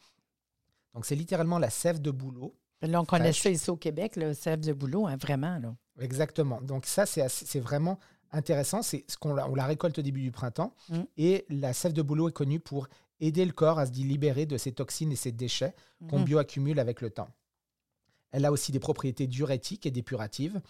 Donc 0.95 1.07
c'est 1.07 1.17
littéralement 1.17 1.59
la 1.59 1.71
sève 1.71 2.01
de 2.01 2.11
bouleau. 2.11 2.55
Là, 2.81 3.01
on 3.01 3.05
connaît 3.05 3.33
ça 3.33 3.51
ici 3.51 3.71
au 3.71 3.77
Québec, 3.77 4.17
le 4.17 4.35
sève 4.35 4.61
de 4.61 4.73
boulot, 4.73 5.07
hein, 5.07 5.17
vraiment. 5.17 5.59
Là. 5.59 5.75
Exactement. 6.01 6.61
Donc 6.61 6.87
ça, 6.87 7.07
c'est 7.07 7.61
vraiment 7.61 7.99
intéressant. 8.35 8.83
C'est 8.83 9.05
ce 9.09 9.17
qu'on 9.17 9.35
la, 9.35 9.49
on 9.49 9.55
la 9.55 9.67
récolte 9.67 9.99
au 9.99 10.03
début 10.03 10.23
du 10.23 10.31
printemps. 10.33 10.75
Mm. 10.89 11.01
Et 11.17 11.47
la 11.49 11.73
sève 11.73 11.93
de 11.93 12.03
bouleau 12.03 12.29
est 12.29 12.33
connue 12.33 12.61
pour 12.61 12.89
aider 13.21 13.45
le 13.45 13.53
corps 13.53 13.79
à 13.79 13.87
se 13.87 13.93
libérer 13.93 14.45
de 14.45 14.57
ses 14.59 14.73
toxines 14.73 15.13
et 15.13 15.17
ses 15.17 15.33
déchets 15.33 15.75
qu'on 16.11 16.19
Mhm. 16.19 16.25
bioaccumule 16.25 16.79
avec 16.81 17.01
le 17.01 17.11
temps. 17.11 17.29
Elle 18.33 18.45
a 18.45 18.51
aussi 18.51 18.73
des 18.73 18.81
propriétés 18.81 19.29
diurétiques 19.29 19.87
et 19.87 19.93
dépuratives, 19.93 20.61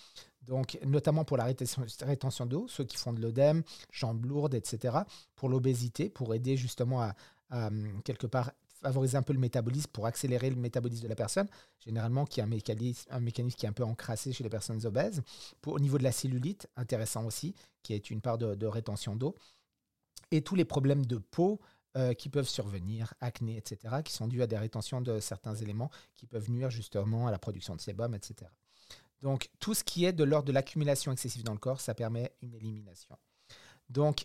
donc 0.42 0.78
notamment 0.84 1.24
pour 1.24 1.38
la 1.38 1.44
rétention, 1.44 1.84
rétention 2.02 2.44
d'eau, 2.44 2.66
ceux 2.68 2.84
qui 2.84 2.98
font 2.98 3.14
de 3.14 3.20
l'œdème, 3.22 3.62
jambes 3.90 4.26
lourdes, 4.26 4.54
etc. 4.54 4.98
Pour 5.34 5.48
l'obésité, 5.48 6.10
pour 6.10 6.34
aider 6.34 6.58
justement 6.58 7.00
à, 7.00 7.14
à, 7.48 7.70
quelque 8.04 8.26
part 8.26 8.52
favoriser 8.88 9.16
un 9.16 9.22
peu 9.22 9.32
le 9.32 9.38
métabolisme, 9.38 9.90
pour 9.92 10.06
accélérer 10.06 10.50
le 10.50 10.56
métabolisme 10.56 11.02
de 11.02 11.08
la 11.08 11.14
personne, 11.14 11.48
généralement 11.80 12.24
qui 12.24 12.40
est 12.40 12.42
un 12.42 12.46
mécanisme, 12.46 13.08
un 13.10 13.20
mécanisme 13.20 13.56
qui 13.56 13.66
est 13.66 13.68
un 13.68 13.72
peu 13.72 13.84
encrassé 13.84 14.32
chez 14.32 14.44
les 14.44 14.50
personnes 14.50 14.84
obèses. 14.86 15.22
Pour, 15.60 15.74
au 15.74 15.80
niveau 15.80 15.98
de 15.98 16.02
la 16.04 16.12
cellulite, 16.12 16.68
intéressant 16.76 17.24
aussi, 17.24 17.54
qui 17.82 17.94
est 17.94 18.10
une 18.10 18.20
part 18.20 18.38
de, 18.38 18.66
rétention 18.66 19.16
d'eau. 19.16 19.34
Et 20.30 20.42
tous 20.42 20.54
les 20.54 20.64
problèmes 20.64 21.04
de 21.06 21.18
peau 21.18 21.60
euh, 21.96 22.12
qui 22.14 22.28
peuvent 22.28 22.48
survenir, 22.48 23.14
acné, 23.20 23.56
etc., 23.56 23.96
qui 24.04 24.12
sont 24.12 24.26
dus 24.26 24.42
à 24.42 24.46
des 24.46 24.58
rétentions 24.58 25.00
de 25.00 25.20
certains 25.20 25.54
éléments 25.54 25.90
qui 26.14 26.26
peuvent 26.26 26.50
nuire 26.50 26.70
justement 26.70 27.26
à 27.26 27.30
la 27.30 27.38
production 27.38 27.76
de 27.76 27.80
sébum, 27.80 28.14
etc. 28.14 28.50
Donc, 29.22 29.48
tout 29.60 29.74
ce 29.74 29.84
qui 29.84 30.04
est 30.04 30.12
de 30.12 30.24
l'ordre 30.24 30.46
de 30.46 30.52
l'accumulation 30.52 31.12
excessive 31.12 31.44
dans 31.44 31.52
le 31.52 31.58
corps, 31.58 31.80
ça 31.80 31.94
permet 31.94 32.34
une 32.42 32.54
élimination. 32.54 33.16
Donc, 33.88 34.24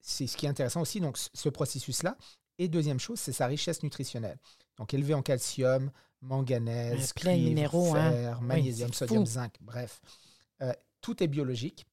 c'est 0.00 0.26
ce 0.26 0.36
qui 0.36 0.46
est 0.46 0.48
intéressant 0.48 0.82
aussi, 0.82 1.00
donc 1.00 1.16
ce- 1.16 1.30
ce 1.32 1.48
processus-là. 1.48 2.16
Et 2.58 2.68
deuxième 2.68 3.00
chose, 3.00 3.18
c'est 3.18 3.32
sa 3.32 3.46
richesse 3.46 3.82
nutritionnelle. 3.82 4.38
Donc, 4.78 4.94
élevé 4.94 5.14
en 5.14 5.22
calcium, 5.22 5.90
manganèse, 6.20 7.12
plein 7.12 7.32
cuivre, 7.32 7.48
minéraux, 7.48 7.92
fer, 7.94 8.40
magnésium, 8.42 8.92
sodium, 8.92 9.24
fou. 9.26 9.32
zinc, 9.32 9.54
bref. 9.60 10.00
Euh, 10.62 10.72
tout 11.00 11.22
est 11.22 11.26
biologique, 11.28 11.86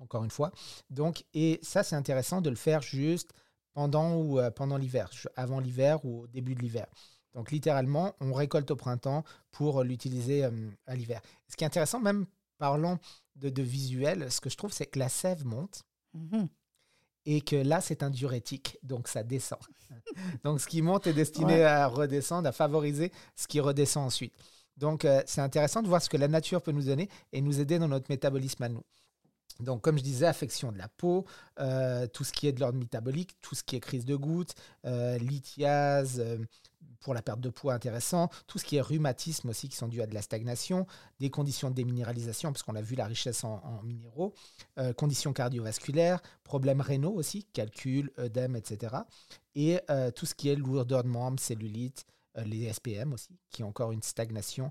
encore 0.00 0.24
une 0.24 0.30
fois. 0.30 0.52
Donc, 0.90 1.24
et 1.34 1.58
ça, 1.62 1.82
c'est 1.82 1.96
intéressant 1.96 2.40
de 2.40 2.50
le 2.50 2.56
faire 2.56 2.82
juste 2.82 3.32
pendant 3.72 4.16
ou 4.16 4.38
euh, 4.38 4.50
pendant 4.50 4.76
l'hiver, 4.76 5.10
avant 5.36 5.60
l'hiver 5.60 6.04
ou 6.04 6.22
au 6.22 6.26
début 6.26 6.54
de 6.54 6.60
l'hiver. 6.60 6.86
Donc, 7.34 7.50
littéralement, 7.50 8.14
on 8.20 8.32
récolte 8.32 8.70
au 8.70 8.76
printemps 8.76 9.24
pour 9.50 9.82
l'utiliser 9.84 10.44
euh, 10.44 10.70
à 10.86 10.94
l'hiver. 10.94 11.20
Ce 11.48 11.56
qui 11.56 11.64
est 11.64 11.66
intéressant, 11.66 12.00
même 12.00 12.26
parlant 12.58 12.98
de, 13.36 13.48
de 13.48 13.62
visuel, 13.62 14.30
ce 14.30 14.40
que 14.40 14.50
je 14.50 14.56
trouve, 14.56 14.72
c'est 14.72 14.86
que 14.86 14.98
la 14.98 15.08
sève 15.08 15.44
monte 15.46 15.82
Mhm. 16.14 16.48
Et 17.26 17.40
que 17.40 17.56
là, 17.56 17.80
c'est 17.80 18.02
un 18.02 18.10
diurétique, 18.10 18.78
donc 18.82 19.08
ça 19.08 19.22
descend. 19.22 19.58
donc, 20.44 20.60
ce 20.60 20.66
qui 20.66 20.82
monte 20.82 21.06
est 21.06 21.12
destiné 21.12 21.54
Ouais. 21.54 21.64
à 21.64 21.86
redescendre, 21.86 22.48
à 22.48 22.52
favoriser 22.52 23.12
ce 23.36 23.46
qui 23.46 23.60
redescend 23.60 24.06
ensuite. 24.06 24.34
Donc, 24.76 25.04
euh, 25.04 25.22
c'est 25.26 25.40
intéressant 25.40 25.82
de 25.82 25.88
voir 25.88 26.00
ce 26.02 26.08
que 26.08 26.16
la 26.16 26.28
nature 26.28 26.62
peut 26.62 26.72
nous 26.72 26.84
donner 26.84 27.08
et 27.32 27.40
nous 27.40 27.60
aider 27.60 27.78
dans 27.78 27.88
notre 27.88 28.06
métabolisme 28.08 28.62
à 28.62 28.68
nous. 28.68 28.82
Donc, 29.60 29.82
comme 29.82 29.98
je 29.98 30.04
disais, 30.04 30.26
affection 30.26 30.70
de 30.70 30.78
la 30.78 30.88
peau, 30.88 31.26
euh, 31.58 32.06
tout 32.06 32.22
ce 32.22 32.32
qui 32.32 32.46
est 32.46 32.52
de 32.52 32.60
l'ordre 32.60 32.78
métabolique, 32.78 33.36
tout 33.40 33.56
ce 33.56 33.64
qui 33.64 33.74
est 33.74 33.80
crise 33.80 34.04
de 34.04 34.14
goutte, 34.14 34.54
euh, 34.84 35.18
lithiase, 35.18 36.20
euh, 36.20 36.38
pour 37.00 37.12
la 37.12 37.22
perte 37.22 37.40
de 37.40 37.48
poids 37.48 37.74
intéressant, 37.74 38.28
tout 38.46 38.58
ce 38.58 38.64
qui 38.64 38.76
est 38.76 38.80
rhumatisme 38.80 39.48
aussi 39.48 39.68
qui 39.68 39.76
sont 39.76 39.88
dus 39.88 40.00
à 40.00 40.06
de 40.06 40.14
la 40.14 40.22
stagnation, 40.22 40.86
des 41.18 41.30
conditions 41.30 41.70
de 41.70 41.74
déminéralisation, 41.74 42.52
parce 42.52 42.62
qu'on 42.62 42.76
a 42.76 42.80
vu 42.80 42.94
la 42.94 43.06
richesse 43.06 43.42
en, 43.42 43.82
minéraux, 43.82 44.32
euh, 44.78 44.92
conditions 44.92 45.32
cardiovasculaires, 45.32 46.20
problèmes 46.44 46.80
rénaux 46.80 47.12
aussi, 47.12 47.44
calcul, 47.52 48.12
œdème, 48.18 48.54
etc. 48.54 48.96
Et 49.56 49.80
tout 50.14 50.24
ce 50.24 50.36
qui 50.36 50.50
est 50.50 50.54
lourdeur 50.54 51.02
de 51.02 51.08
membres, 51.08 51.40
cellulite, 51.40 52.06
les 52.36 52.72
SPM 52.72 53.12
aussi, 53.12 53.36
qui 53.50 53.64
ont 53.64 53.68
encore 53.68 53.90
une 53.90 54.02
stagnation 54.02 54.70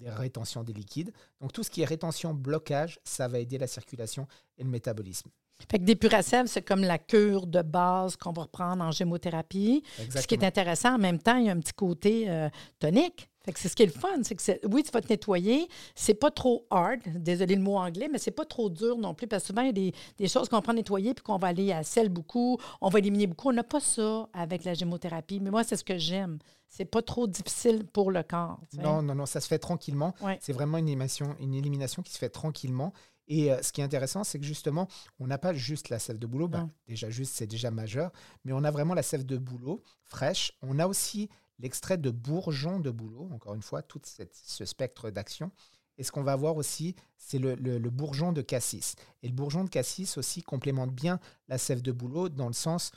des 0.00 0.10
rétentions 0.10 0.62
des 0.62 0.72
liquides. 0.72 1.12
Donc 1.40 1.52
tout 1.52 1.62
ce 1.62 1.70
qui 1.70 1.82
est 1.82 1.86
rétention, 1.86 2.34
blocage, 2.34 2.98
ça 3.04 3.28
va 3.28 3.38
aider 3.38 3.58
la 3.58 3.66
circulation 3.66 4.26
et 4.56 4.64
le 4.64 4.70
métabolisme. 4.70 5.30
Fait 5.70 5.78
que 5.78 5.84
des 5.84 5.96
Puracell, 5.96 6.48
c'est 6.48 6.62
comme 6.62 6.82
la 6.82 6.98
cure 6.98 7.46
de 7.46 7.62
base 7.62 8.16
qu'on 8.16 8.32
va 8.32 8.42
reprendre 8.42 8.84
en 8.84 8.92
gémothérapie. 8.92 9.82
Ce 10.14 10.26
qui 10.26 10.34
est 10.34 10.44
intéressant, 10.44 10.94
en 10.94 10.98
même 10.98 11.18
temps, 11.18 11.36
il 11.36 11.46
y 11.46 11.48
a 11.48 11.52
un 11.52 11.58
petit 11.58 11.72
côté 11.72 12.30
euh, 12.30 12.48
tonique. 12.78 13.28
C'est 13.56 13.68
ce 13.68 13.76
qui 13.76 13.84
est 13.84 13.86
le 13.86 13.92
fun, 13.92 14.22
c'est 14.22 14.34
que 14.34 14.66
oui, 14.66 14.82
tu 14.82 14.90
vas 14.90 15.00
te 15.00 15.08
nettoyer, 15.08 15.68
c'est 15.94 16.14
pas 16.14 16.30
trop 16.30 16.66
hard, 16.70 17.00
désolé 17.16 17.54
le 17.54 17.62
mot 17.62 17.76
anglais, 17.76 18.08
mais 18.12 18.18
c'est 18.18 18.30
pas 18.32 18.44
trop 18.44 18.68
dur 18.68 18.98
non 18.98 19.14
plus, 19.14 19.26
parce 19.26 19.44
que 19.44 19.46
souvent, 19.48 19.62
il 19.62 19.66
y 19.66 19.70
a 19.70 19.72
des, 19.72 19.94
des 20.18 20.28
choses 20.28 20.48
qu'on 20.48 20.60
prend 20.60 20.74
nettoyer 20.74 21.14
puis 21.14 21.22
qu'on 21.24 21.38
va 21.38 21.48
aller 21.48 21.72
à 21.72 21.82
sel 21.82 22.08
beaucoup, 22.08 22.58
on 22.80 22.88
va 22.90 22.98
éliminer 22.98 23.26
beaucoup. 23.28 23.48
On 23.48 23.52
n'a 23.52 23.64
pas 23.64 23.80
ça 23.80 24.28
avec 24.32 24.64
la 24.64 24.74
gémothérapie, 24.74 25.40
mais 25.40 25.50
moi, 25.50 25.64
c'est 25.64 25.76
ce 25.76 25.84
que 25.84 25.96
j'aime. 25.96 26.38
C'est 26.68 26.84
pas 26.84 27.00
trop 27.00 27.26
difficile 27.26 27.86
pour 27.86 28.10
le 28.10 28.22
corps. 28.22 28.60
tu 28.70 28.76
sais. 28.76 28.82
Non, 28.82 29.00
non, 29.00 29.14
non, 29.14 29.24
ça 29.24 29.40
se 29.40 29.46
fait 29.48 29.58
tranquillement. 29.58 30.14
Ouais. 30.20 30.38
C'est 30.42 30.52
vraiment 30.52 30.76
une 30.76 30.86
élimination, 30.88 31.34
une 31.40 31.54
élimination 31.54 32.02
qui 32.02 32.12
se 32.12 32.18
fait 32.18 32.28
tranquillement. 32.28 32.92
Et 33.30 33.52
euh, 33.52 33.62
ce 33.62 33.72
qui 33.72 33.80
est 33.80 33.84
intéressant, 33.84 34.24
c'est 34.24 34.38
que 34.38 34.44
justement, 34.44 34.88
on 35.20 35.26
n'a 35.26 35.38
pas 35.38 35.52
juste 35.54 35.88
la 35.88 35.98
sève 35.98 36.18
de 36.18 36.26
bouleau. 36.26 36.48
bah, 36.48 36.60
Non. 36.60 36.70
déjà, 36.86 37.08
juste, 37.10 37.34
c'est 37.34 37.46
déjà 37.46 37.70
majeur. 37.70 38.10
Mais 38.44 38.52
on 38.52 38.64
a 38.64 38.70
vraiment 38.70 38.94
la 38.94 39.02
sève 39.02 39.24
de 39.24 39.36
bouleau 39.38 39.82
fraîche. 40.04 40.52
On 40.62 40.78
a 40.78 40.86
aussi 40.86 41.28
l'extrait 41.58 41.98
de 41.98 42.10
bourgeon 42.10 42.80
de 42.80 42.90
bouleau. 42.90 43.28
Encore 43.32 43.54
une 43.54 43.62
fois, 43.62 43.82
tout 43.82 44.00
cette- 44.04 44.36
ce 44.36 44.64
spectre 44.64 45.10
d'action. 45.10 45.50
Et 45.96 46.04
ce 46.04 46.12
qu'on 46.12 46.22
va 46.22 46.32
avoir 46.32 46.56
aussi, 46.56 46.94
c'est 47.16 47.38
le, 47.40 47.56
le- 47.56 47.78
le 47.78 47.90
bourgeon 47.90 48.32
de 48.32 48.40
cassis. 48.42 48.94
Et 49.22 49.28
le 49.28 49.34
bourgeon 49.34 49.64
de 49.64 49.68
cassis 49.68 50.16
aussi 50.16 50.42
complémente 50.42 50.92
bien 50.92 51.18
la 51.48 51.58
sève 51.58 51.82
de 51.82 51.90
bouleau 51.92 52.28
dans 52.28 52.46
le 52.46 52.52
sens 52.52 52.92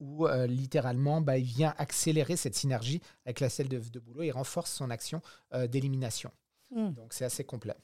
où 0.00 0.26
euh, 0.26 0.46
littéralement, 0.46 1.20
bah, 1.20 1.38
il 1.38 1.44
vient 1.44 1.74
accélérer 1.76 2.36
cette 2.36 2.54
synergie 2.54 3.02
avec 3.26 3.40
la 3.40 3.48
sève 3.48 3.68
de, 3.68 3.78
de 3.78 3.98
bouleau 4.00 4.22
et 4.22 4.30
renforce 4.30 4.72
son 4.72 4.90
action 4.90 5.20
euh, 5.54 5.66
d'élimination. 5.66 6.30
Hmm. 6.70 6.90
Donc 6.92 7.12
c'est 7.12 7.24
assez 7.24 7.44
complet. 7.44 7.74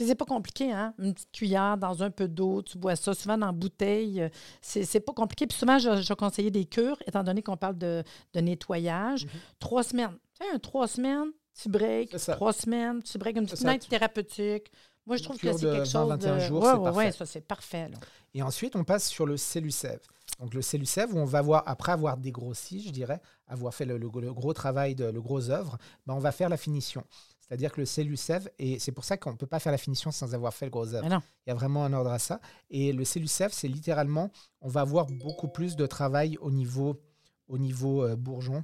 Puis 0.00 0.08
c'est 0.08 0.14
pas 0.14 0.24
compliqué, 0.24 0.72
hein? 0.72 0.94
Une 0.98 1.12
petite 1.12 1.30
cuillère 1.30 1.76
dans 1.76 2.02
un 2.02 2.10
peu 2.10 2.26
d'eau, 2.26 2.62
tu 2.62 2.78
bois 2.78 2.96
ça 2.96 3.12
souvent 3.12 3.36
dans 3.36 3.52
bouteille. 3.52 4.22
euh, 4.22 4.28
C'est 4.62 5.00
pas 5.00 5.12
compliqué. 5.12 5.46
Puis 5.46 5.58
souvent, 5.58 5.78
je, 5.78 6.00
je 6.00 6.14
conseillais 6.14 6.50
des 6.50 6.64
cures, 6.64 6.96
étant 7.06 7.22
donné 7.22 7.42
qu'on 7.42 7.58
parle 7.58 7.76
de, 7.76 8.02
de 8.32 8.40
nettoyage. 8.40 9.26
Mhm. 9.26 9.30
Trois 9.58 9.82
semaines. 9.82 10.16
Tu 10.40 10.46
sais, 10.46 10.54
un 10.54 10.58
trois 10.58 10.88
semaines, 10.88 11.28
tu 11.60 11.68
breaks. 11.68 12.16
Trois 12.16 12.54
semaines, 12.54 13.02
tu 13.02 13.18
breaks 13.18 13.36
une 13.36 13.44
petite 13.46 13.62
night 13.62 13.86
thérapeutique. 13.90 14.72
Moi, 15.04 15.18
je 15.18 15.22
trouve 15.22 15.36
que 15.36 15.52
c'est 15.52 15.58
quelque 15.66 15.76
20, 15.80 15.84
chose 15.84 16.08
21 16.08 16.34
de... 16.36 16.40
jours, 16.40 16.62
Ouais, 16.62 16.70
c'est 16.70 16.76
ouais, 16.78 16.82
parfait. 16.84 16.98
ouais, 16.98 17.12
ça, 17.12 17.26
c'est 17.26 17.40
parfait. 17.42 17.88
Là. 17.90 17.98
Et 18.32 18.42
ensuite, 18.42 18.76
on 18.76 18.84
passe 18.84 19.06
sur 19.06 19.26
le 19.26 19.36
cellucève. 19.36 20.00
Donc 20.38 20.54
le 20.54 20.62
cellucève, 20.62 21.12
où 21.14 21.18
on 21.18 21.26
va 21.26 21.42
voir, 21.42 21.62
après 21.66 21.92
avoir 21.92 22.16
dégrossi, 22.16 22.80
je 22.82 22.90
dirais, 22.90 23.20
avoir 23.48 23.74
fait 23.74 23.84
le, 23.84 23.98
le- 23.98 24.08
le 24.18 24.32
gros 24.32 24.54
travail, 24.54 24.94
de, 24.94 25.04
le 25.04 25.20
gros 25.20 25.50
œuvre, 25.50 25.76
ben, 26.06 26.14
on 26.14 26.20
va 26.20 26.32
faire 26.32 26.48
la 26.48 26.56
finition. 26.56 27.04
C'est-à-dire 27.50 27.72
que 27.72 27.80
le 27.80 27.84
cellucève, 27.86 28.48
et 28.60 28.78
c'est 28.78 28.92
pour 28.92 29.02
ça 29.02 29.16
qu'on 29.16 29.32
ne 29.32 29.36
peut 29.36 29.48
pas 29.48 29.58
faire 29.58 29.72
la 29.72 29.78
finition 29.78 30.12
sans 30.12 30.34
avoir 30.36 30.54
fait 30.54 30.66
le 30.66 30.70
gros 30.70 30.94
œuvre. 30.94 31.04
Il 31.46 31.50
y 31.50 31.50
a 31.50 31.54
vraiment 31.56 31.84
un 31.84 31.92
ordre 31.92 32.10
à 32.12 32.20
ça. 32.20 32.40
Et 32.70 32.92
le 32.92 33.04
cellucève, 33.04 33.50
c'est 33.52 33.66
littéralement, 33.66 34.30
on 34.60 34.68
va 34.68 34.82
avoir 34.82 35.06
beaucoup 35.06 35.48
plus 35.48 35.74
de 35.74 35.84
travail 35.86 36.38
au 36.40 36.52
niveau, 36.52 37.02
au 37.48 37.58
niveau 37.58 38.04
euh, 38.04 38.14
bourgeon 38.14 38.62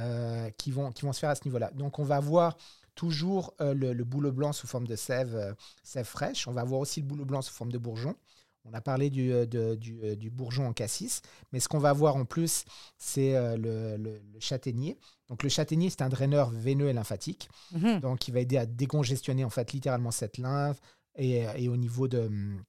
euh, 0.00 0.50
qui, 0.58 0.72
vont, 0.72 0.90
qui 0.90 1.02
vont 1.04 1.12
se 1.12 1.20
faire 1.20 1.30
à 1.30 1.36
ce 1.36 1.44
niveau-là. 1.44 1.70
Donc 1.74 2.00
on 2.00 2.02
va 2.04 2.16
avoir 2.16 2.56
toujours 2.96 3.54
euh, 3.60 3.74
le, 3.74 3.92
le 3.92 4.04
bouleau 4.04 4.32
blanc 4.32 4.52
sous 4.52 4.66
forme 4.66 4.88
de 4.88 4.96
sève, 4.96 5.36
euh, 5.36 5.54
sève 5.84 6.04
fraîche. 6.06 6.48
On 6.48 6.52
va 6.52 6.62
avoir 6.62 6.80
aussi 6.80 7.00
le 7.02 7.06
bouleau 7.06 7.24
blanc 7.26 7.42
sous 7.42 7.54
forme 7.54 7.70
de 7.70 7.78
bourgeon. 7.78 8.16
On 8.64 8.74
a 8.74 8.80
parlé 8.80 9.08
du, 9.10 9.28
de- 9.46 9.76
du, 9.76 10.16
du 10.16 10.28
bourgeon 10.28 10.66
en 10.66 10.72
cassis, 10.72 11.22
mais 11.52 11.60
ce 11.60 11.68
qu'on 11.68 11.78
va 11.78 11.90
avoir 11.90 12.16
en 12.16 12.24
plus, 12.24 12.64
c'est 12.98 13.34
le, 13.56 13.96
le- 13.96 14.18
le 14.18 14.40
châtaignier. 14.40 14.98
Donc 15.28 15.42
le 15.42 15.48
châtaignier, 15.48 15.90
c'est 15.90 16.02
un 16.02 16.08
draineur 16.08 16.50
veineux 16.50 16.88
et 16.88 16.92
lymphatique, 16.92 17.48
Mhm. 17.72 18.00
donc 18.00 18.28
il 18.28 18.32
va 18.34 18.40
aider 18.40 18.56
à 18.58 18.66
décongestionner 18.66 19.44
en 19.44 19.50
fait 19.50 19.72
littéralement 19.72 20.10
cette 20.12 20.38
lymphe 20.38 20.80
et, 21.16 21.46
et 21.56 21.68
au 21.68 21.76
niveau 21.76 22.06
de, 22.08 22.20
hum, 22.20 22.62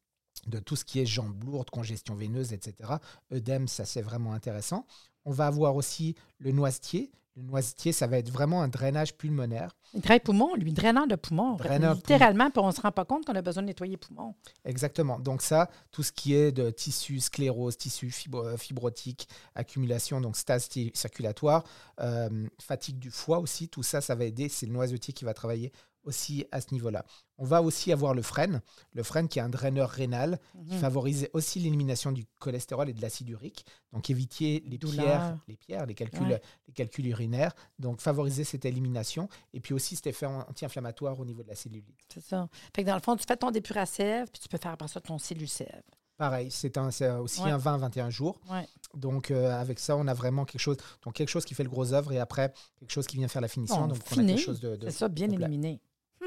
de 0.48 0.60
tout 0.60 0.76
ce 0.76 0.86
qui 0.86 1.00
est 1.00 1.06
jambes 1.06 1.44
lourdes, 1.44 1.70
congestion 1.70 2.16
veineuse, 2.16 2.54
etc. 2.54 2.94
œdème, 3.32 3.68
ça 3.68 3.86
c'est 3.86 4.02
vraiment 4.02 4.34
intéressant. 4.34 4.86
On 5.26 5.32
va 5.32 5.48
avoir 5.48 5.76
aussi 5.76 6.16
le 6.40 6.52
noisetier. 6.52 7.12
Le 7.38 7.44
noisetier, 7.44 7.92
ça 7.92 8.08
va 8.08 8.18
être 8.18 8.32
vraiment 8.32 8.64
un 8.64 8.68
drainage 8.68 9.16
pulmonaire. 9.16 9.76
Il 9.94 10.02
travaille 10.02 10.22
poumon, 10.22 10.56
lui, 10.56 10.74
draineur 10.74 11.06
de 11.06 11.16
poumon. 11.16 11.54
Draineur 11.56 11.94
Littéralement, 11.94 12.50
puis 12.50 12.60
on 12.64 12.68
ne 12.68 12.72
se 12.72 12.82
rend 12.82 12.92
pas 12.92 13.06
compte 13.06 13.26
qu'on 13.26 13.36
a 13.36 13.44
besoin 13.44 13.62
de 13.62 13.68
nettoyer 13.68 13.92
les 13.92 13.98
poumons. 13.98 14.34
Exactement. 14.66 15.20
Donc 15.20 15.44
ça, 15.44 15.70
tout 15.92 16.02
ce 16.02 16.12
qui 16.12 16.34
est 16.34 16.52
de 16.52 16.72
tissu, 16.72 17.20
sclérose, 17.20 17.78
tissu 17.78 18.10
fibro- 18.10 18.44
euh, 18.44 18.58
fibrotique, 18.58 19.30
accumulation, 19.54 20.20
donc 20.20 20.36
stase 20.36 20.68
circulatoire, 20.96 21.64
euh, 22.00 22.48
fatigue 22.60 22.98
du 22.98 23.12
foie 23.12 23.38
aussi, 23.38 23.70
tout 23.70 23.84
ça, 23.84 24.02
ça 24.02 24.16
va 24.16 24.26
aider. 24.26 24.50
C'est 24.50 24.66
le 24.66 24.72
noisetier 24.74 25.14
qui 25.14 25.24
va 25.24 25.36
travailler 25.36 25.72
aussi 26.04 26.44
à 26.52 26.60
ce 26.60 26.74
niveau-là. 26.74 27.06
On 27.40 27.46
va 27.46 27.62
aussi 27.62 27.92
avoir 27.92 28.14
le 28.14 28.22
frêne, 28.22 28.62
le 28.94 29.04
frêne 29.04 29.28
qui 29.28 29.40
est 29.40 29.42
un 29.44 29.50
draineur 29.50 29.90
rénal, 29.90 30.40
qui 30.68 30.74
Mhm. 30.76 30.80
favorise 30.80 31.30
aussi 31.34 31.60
l'élimination 31.60 32.12
du 32.12 32.26
cholestérol 32.40 32.90
et 32.90 32.94
de 32.94 33.02
l'acide 33.02 33.30
urique, 33.30 33.66
donc 33.94 34.10
éviter 34.10 34.64
les 34.66 34.78
Douleur. 34.78 35.06
pierres, 35.06 35.38
les 35.48 35.56
pierres, 35.56 35.86
les 35.86 35.94
calculs, 35.94 36.22
Ouais. 36.28 36.42
les 36.68 36.74
calculs 36.74 37.06
urinaires, 37.08 37.54
donc 37.78 38.02
favoriser 38.02 38.44
cette 38.44 38.66
élimination, 38.66 39.30
et 39.54 39.60
puis 39.60 39.74
aussi 39.74 39.96
cet 39.96 40.08
effet 40.08 40.26
anti-inflammatoire 40.26 41.20
au 41.20 41.26
niveau 41.26 41.44
de 41.44 41.50
la 41.50 41.56
cellulite. 41.56 41.96
C'est 42.12 42.24
ça. 42.24 42.48
Fait 42.76 42.84
que 42.84 42.88
dans 42.88 42.96
le 42.96 43.02
fond, 43.02 43.16
tu 43.16 43.26
fais 43.28 43.38
ton 43.38 43.52
dépuracève, 43.52 44.28
puis 44.32 44.42
tu 44.42 44.50
peux 44.50 44.58
faire 44.58 44.72
après 44.72 44.88
ça 44.88 45.00
ton 45.00 45.18
cellucève. 45.20 45.84
Pareil, 46.18 46.50
c'est 46.50 46.76
aussi 46.80 47.42
Ouais. 47.42 47.52
un 47.52 47.60
20-21 47.60 48.10
jours. 48.10 48.40
Ouais. 48.50 48.68
Donc 48.96 49.30
euh, 49.30 49.52
avec 49.62 49.78
ça, 49.78 49.96
on 49.96 50.08
a 50.08 50.16
vraiment 50.16 50.46
quelque 50.46 50.60
chose, 50.62 50.78
donc 51.04 51.14
quelque 51.14 51.30
chose 51.30 51.46
qui 51.46 51.54
fait 51.54 51.64
le 51.64 51.70
gros 51.70 51.94
œuvre 51.94 52.12
et 52.12 52.20
après 52.20 52.52
quelque 52.80 52.90
chose 52.92 53.06
qui 53.06 53.18
vient 53.18 53.28
faire 53.28 53.44
la 53.44 53.48
finition. 53.48 53.86
Donc 53.88 54.00
on 54.12 54.18
a 54.22 54.26
quelque 54.26 54.38
chose 54.42 54.60
de, 54.60 54.76
de- 54.76 54.90
C'est 54.90 54.98
ça, 54.98 55.08
bien 55.10 55.28
complet. 55.28 55.46
éliminé. 55.46 55.80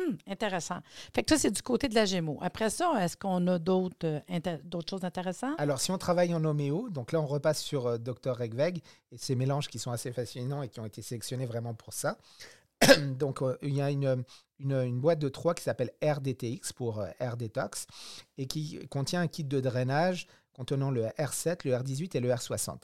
Hmm, 0.08 0.14
intéressant. 0.26 0.78
Fait 1.14 1.22
que 1.22 1.30
ça, 1.30 1.38
c'est 1.38 1.50
du 1.50 1.62
côté 1.62 1.88
de 1.88 1.94
la 1.94 2.04
Gémeaux. 2.06 2.38
Après 2.40 2.70
ça, 2.70 2.92
est-ce 3.00 3.16
qu'on 3.16 3.46
a 3.48 3.58
d'autres 3.58 3.96
euh, 4.04 4.58
d'autres 4.64 4.90
choses 4.90 5.04
intéressantes? 5.04 5.54
Alors 5.58 5.80
si 5.80 5.90
on 5.90 5.98
travaille 5.98 6.34
en 6.34 6.44
homéo, 6.44 6.88
donc 6.88 7.12
là 7.12 7.20
on 7.20 7.26
repasse 7.26 7.60
sur 7.60 7.86
euh, 7.86 7.98
Dr 7.98 8.36
Regweg 8.36 8.80
et 9.12 9.18
ces 9.18 9.34
mélanges 9.34 9.68
qui 9.68 9.78
sont 9.78 9.90
assez 9.90 10.12
fascinants 10.12 10.62
et 10.62 10.68
qui 10.68 10.80
ont 10.80 10.86
été 10.86 11.02
sélectionnés 11.02 11.46
vraiment 11.46 11.74
pour 11.74 11.92
ça. 11.92 12.16
donc 13.18 13.42
euh, 13.42 13.56
il 13.62 13.74
y 13.74 13.82
a 13.82 13.90
une, 13.90 14.24
une, 14.58 15.00
boîte 15.00 15.18
de 15.18 15.28
3 15.28 15.54
qui 15.54 15.62
s'appelle 15.62 15.90
RDTX 16.02 16.72
pour 16.72 17.00
euh, 17.00 17.08
Air 17.18 17.36
Detox 17.36 17.86
et 18.38 18.46
qui 18.46 18.78
contient 18.88 19.20
un 19.20 19.28
kit 19.28 19.44
de 19.44 19.60
drainage 19.60 20.26
contenant 20.52 20.90
le 20.90 21.04
R7, 21.18 21.60
le 21.64 21.72
R18 21.72 22.16
et 22.16 22.20
le 22.20 22.30
R60. 22.30 22.82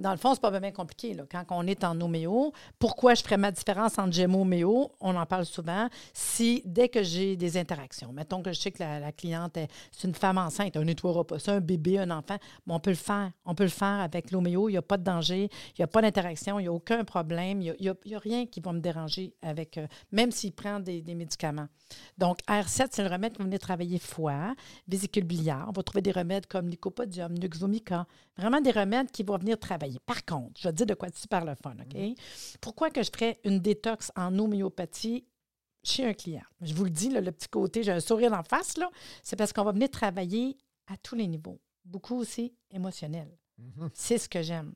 Dans 0.00 0.12
le 0.12 0.16
fond, 0.16 0.32
c'est 0.32 0.40
pas 0.40 0.58
bien 0.58 0.72
compliqué. 0.72 1.14
Quand 1.30 1.44
on 1.50 1.66
est 1.66 1.84
en 1.84 2.00
homéo, 2.00 2.54
pourquoi 2.78 3.12
je 3.14 3.22
ferais 3.22 3.36
ma 3.36 3.50
différence 3.50 3.98
entre 3.98 4.12
Gémeaux 4.12 4.40
homéo? 4.40 4.90
On 4.98 5.14
en 5.14 5.26
parle 5.26 5.44
souvent. 5.44 5.88
Si 6.14 6.62
dès 6.64 6.88
que 6.88 7.02
j'ai 7.02 7.36
des 7.36 7.58
interactions, 7.58 8.10
mettons 8.10 8.42
que 8.42 8.50
je 8.50 8.58
sais 8.58 8.70
que 8.70 8.82
la, 8.82 9.12
cliente 9.12 9.58
est 9.58 9.68
une 10.02 10.14
femme 10.14 10.38
enceinte, 10.38 10.74
on 10.78 10.84
nettoiera 10.84 11.24
pas 11.24 11.38
ça, 11.38 11.52
un 11.52 11.60
bébé, 11.60 11.98
un 11.98 12.10
enfant, 12.10 12.38
on 12.66 12.80
peut 12.80 12.90
le 12.90 12.96
faire. 12.96 13.30
On 13.44 13.54
peut 13.54 13.64
le 13.64 13.68
faire 13.68 14.00
avec 14.00 14.30
l'homéo. 14.30 14.70
Il 14.70 14.72
n'y 14.72 14.78
a 14.78 14.82
pas 14.82 14.96
de 14.96 15.04
danger, 15.04 15.50
il 15.76 15.80
n'y 15.80 15.84
a 15.84 15.86
pas 15.86 16.00
d'interaction, 16.00 16.58
il 16.58 16.62
n'y 16.62 16.68
a 16.68 16.72
aucun 16.72 17.04
problème, 17.04 17.60
il 17.60 17.76
n'y 17.78 17.88
a, 17.88 18.18
rien 18.18 18.46
qui 18.46 18.60
va 18.60 18.72
me 18.72 18.80
déranger 18.80 19.34
avec, 19.42 19.76
euh, 19.76 19.86
même 20.12 20.30
s'il 20.30 20.52
prend 20.52 20.80
des, 20.80 21.02
médicaments. 21.14 21.66
Donc, 22.16 22.38
R7, 22.48 22.88
c'est 22.92 23.02
le 23.02 23.10
remède 23.10 23.32
qui 23.32 23.38
va 23.38 23.44
venir 23.44 23.58
travailler 23.58 23.98
foie, 23.98 24.54
vésicule 24.88 25.24
biliaire. 25.24 25.66
On 25.68 25.72
va 25.72 25.82
trouver 25.82 26.00
des 26.00 26.12
remèdes 26.12 26.46
comme 26.46 26.68
l'icopodium, 26.68 27.34
Nuxvomica. 27.36 28.06
Vraiment 28.38 28.60
des 28.60 28.70
remèdes 28.70 29.10
qui 29.10 29.24
vont 29.24 29.36
venir 29.36 29.58
travailler. 29.58 29.89
Par 30.06 30.24
contre, 30.24 30.60
je 30.60 30.68
vais 30.68 30.72
te 30.72 30.76
dire 30.78 30.86
de 30.86 30.94
quoi 30.94 31.10
tu 31.10 31.26
parles 31.28 31.48
le 31.48 31.54
fun, 31.54 31.74
OK? 31.80 32.16
Pourquoi 32.60 32.90
que 32.90 33.02
je 33.02 33.10
ferais 33.12 33.38
une 33.44 33.58
détox 33.58 34.10
en 34.16 34.38
homéopathie 34.38 35.24
chez 35.82 36.04
un 36.06 36.12
client? 36.14 36.42
Je 36.60 36.74
vous 36.74 36.84
le 36.84 36.90
dis, 36.90 37.08
là, 37.10 37.20
le 37.20 37.32
petit 37.32 37.48
côté, 37.48 37.82
j'ai 37.82 37.92
un 37.92 38.00
sourire 38.00 38.32
en 38.32 38.42
face, 38.42 38.76
là. 38.78 38.90
C'est 39.22 39.36
parce 39.36 39.52
qu'on 39.52 39.64
va 39.64 39.72
venir 39.72 39.90
travailler 39.90 40.56
à 40.86 40.96
tous 40.96 41.14
les 41.16 41.26
niveaux. 41.26 41.60
Beaucoup 41.84 42.16
aussi 42.16 42.54
émotionnel. 42.70 43.28
Mhm. 43.58 43.90
C'est 43.92 44.16
ce 44.18 44.28
que 44.28 44.40
j'aime. 44.42 44.72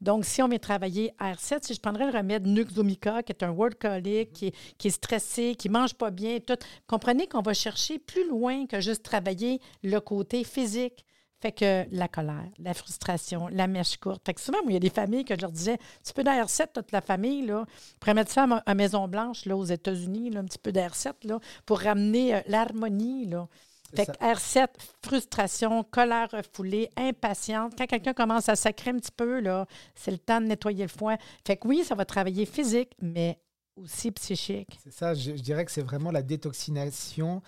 Donc, 0.00 0.24
si 0.26 0.42
on 0.42 0.48
vient 0.48 0.58
travailler 0.58 1.12
R7, 1.18 1.64
si 1.64 1.74
je 1.74 1.80
prendrais 1.80 2.10
le 2.10 2.16
remède 2.16 2.46
Nuxomica, 2.46 3.22
qui 3.22 3.32
est 3.32 3.42
un 3.42 3.50
workaholic, 3.50 4.32
qui, 4.32 4.46
est- 4.48 4.54
qui 4.76 4.88
est 4.88 4.90
stressé, 4.90 5.54
qui 5.56 5.68
ne 5.68 5.72
mange 5.72 5.94
pas 5.94 6.10
bien, 6.10 6.38
tout, 6.40 6.54
comprenez 6.86 7.26
qu'on 7.26 7.40
va 7.42 7.54
chercher 7.54 7.98
plus 7.98 8.28
loin 8.28 8.66
que 8.66 8.80
juste 8.80 9.02
travailler 9.02 9.60
le 9.82 9.98
côté 10.00 10.44
physique. 10.44 11.05
Fait 11.40 11.52
que 11.52 11.84
la 11.90 12.08
colère, 12.08 12.48
la 12.58 12.72
frustration, 12.72 13.48
la 13.48 13.66
mèche 13.66 13.98
courte. 13.98 14.22
Fait 14.24 14.32
que 14.34 14.40
souvent, 14.40 14.58
moi, 14.62 14.70
il 14.70 14.74
y 14.74 14.76
a 14.76 14.80
des 14.80 14.90
familles 14.90 15.24
que 15.24 15.34
je 15.36 15.40
leur 15.42 15.52
disais, 15.52 15.74
un 15.74 15.76
petit 16.02 16.12
peu 16.14 16.22
d'AR7, 16.22 16.68
toute 16.72 16.92
la 16.92 17.02
famille, 17.02 17.44
là, 17.44 17.66
pourrait 18.00 18.14
mettre 18.14 18.32
ça 18.32 18.44
à, 18.44 18.46
Ma- 18.46 18.62
à 18.64 18.74
Maison-Blanche, 18.74 19.44
là, 19.44 19.56
aux 19.56 19.64
États-Unis, 19.64 20.30
là, 20.30 20.40
un 20.40 20.44
petit 20.44 20.58
peu 20.58 20.70
d'AR7, 20.72 21.12
là, 21.24 21.38
pour 21.66 21.80
ramener 21.80 22.36
euh, 22.36 22.40
l'harmonie, 22.48 23.26
là. 23.26 23.48
Fait 23.94 24.06
que 24.06 24.12
R7, 24.12 24.66
frustration, 25.04 25.84
colère 25.84 26.28
refoulée, 26.32 26.90
impatiente. 26.96 27.74
Quand 27.78 27.86
quelqu'un 27.86 28.14
commence 28.14 28.48
à 28.48 28.56
sacrer 28.56 28.90
un 28.90 28.96
petit 28.98 29.12
peu, 29.16 29.38
là, 29.40 29.66
c'est 29.94 30.10
le 30.10 30.18
temps 30.18 30.40
de 30.40 30.46
nettoyer 30.46 30.82
le 30.82 30.88
foin. 30.88 31.16
Fait 31.46 31.56
que 31.56 31.68
oui, 31.68 31.84
ça 31.84 31.94
va 31.94 32.04
travailler 32.04 32.46
physique, 32.46 32.90
mais 33.00 33.38
aussi 33.76 34.10
psychique. 34.10 34.76
C'est 34.82 34.92
ça, 34.92 35.14
je, 35.14 35.36
je 35.36 35.42
dirais 35.42 35.64
que 35.64 35.70
c'est 35.70 35.82
vraiment 35.82 36.10
la 36.10 36.22
détoxination 36.22 37.42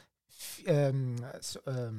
euh, 0.68 1.16
euh, 1.66 1.90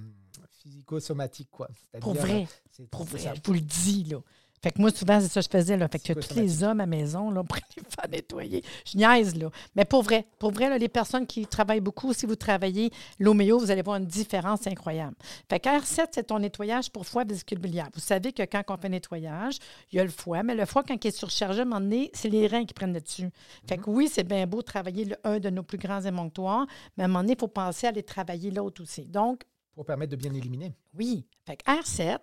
physico-somatique. 0.62 1.50
Quoi. 1.52 1.68
Pour 2.00 2.14
vrai, 2.14 2.48
c'est- 2.72 2.90
pour 2.90 3.04
vrai, 3.04 3.20
ça. 3.20 3.34
je 3.36 3.42
vous 3.44 3.54
le 3.54 3.62
dis, 3.62 4.04
là. 4.06 4.18
Fait 4.62 4.72
que 4.72 4.82
moi, 4.82 4.92
souvent, 4.92 5.22
c'est 5.22 5.30
ça 5.30 5.40
que 5.40 5.46
je 5.46 5.50
faisais. 5.58 5.78
Là. 5.78 5.88
Fait 5.88 6.00
que 6.00 6.12
tous 6.12 6.36
les 6.36 6.64
hommes 6.64 6.82
à 6.82 6.86
maison, 6.86 7.32
là, 7.32 7.46
pour 7.46 7.56
les 7.78 7.84
faire 7.84 8.10
nettoyer. 8.12 8.62
Je 8.86 8.98
niaise, 8.98 9.34
là. 9.38 9.50
Mais 9.74 9.86
pour 9.86 10.04
vrai, 10.04 10.28
pour 10.38 10.52
vrai, 10.52 10.68
là, 10.68 10.78
les 10.78 10.90
personnes 10.90 11.26
qui 11.26 11.48
travaillent 11.48 11.80
beaucoup, 11.80 12.12
si 12.12 12.26
vous 12.26 12.36
travaillez 12.36 12.92
l'homéo, 13.20 13.58
vous 13.58 13.72
allez 13.72 13.82
voir 13.84 13.96
une 13.96 14.06
différence 14.06 14.68
incroyable. 14.68 15.16
Fait 15.50 15.62
que 15.62 15.70
R7, 15.70 16.08
c'est 16.12 16.24
ton 16.26 16.40
nettoyage 16.40 16.92
pour 16.92 17.06
foie 17.06 17.24
vésicule 17.24 17.60
biliaire. 17.60 17.88
Vous 17.94 18.02
savez 18.02 18.34
que 18.34 18.44
quand 18.44 18.62
on 18.68 18.76
fait 18.76 18.90
nettoyage, 18.90 19.60
il 19.94 19.96
y 19.96 20.00
a 20.02 20.04
le 20.04 20.10
foie, 20.10 20.44
mais 20.44 20.56
le 20.56 20.66
foie, 20.66 20.84
quand 20.84 21.06
il 21.06 21.08
est 21.08 21.12
surchargé, 21.18 21.60
à 21.60 21.62
un 21.62 21.66
moment 21.66 21.80
donné, 21.80 22.12
c'est 22.14 22.28
les 22.30 22.46
reins 22.46 22.66
qui 22.66 22.74
prennent 22.74 22.94
le 22.94 23.00
dessus. 23.00 23.30
Fait 23.66 23.78
que 23.78 23.90
oui, 23.90 24.10
c'est 24.12 24.26
bien 24.26 24.46
beau 24.46 24.58
de 24.58 24.64
travailler 24.66 25.06
le, 25.06 25.16
un 25.24 25.40
de 25.40 25.50
nos 25.50 25.64
plus 25.64 25.78
grands 25.78 26.02
émonctoires, 26.02 26.68
mais 26.98 27.04
à 27.04 27.06
un 27.06 27.08
moment 27.08 27.22
donné, 27.22 27.36
il 27.38 27.40
faut 27.40 27.48
penser 27.48 27.88
à 27.88 27.92
aller 27.92 28.04
travailler 28.04 28.52
l'autre 28.52 28.82
aussi. 28.84 29.06
Donc, 29.06 29.44
Pour 29.80 29.86
permettre 29.86 30.12
de 30.12 30.18
bien 30.18 30.34
éliminer. 30.34 30.76
oui. 30.94 31.26
Fait 31.46 31.56
que 31.56 31.64
R7, 31.64 32.18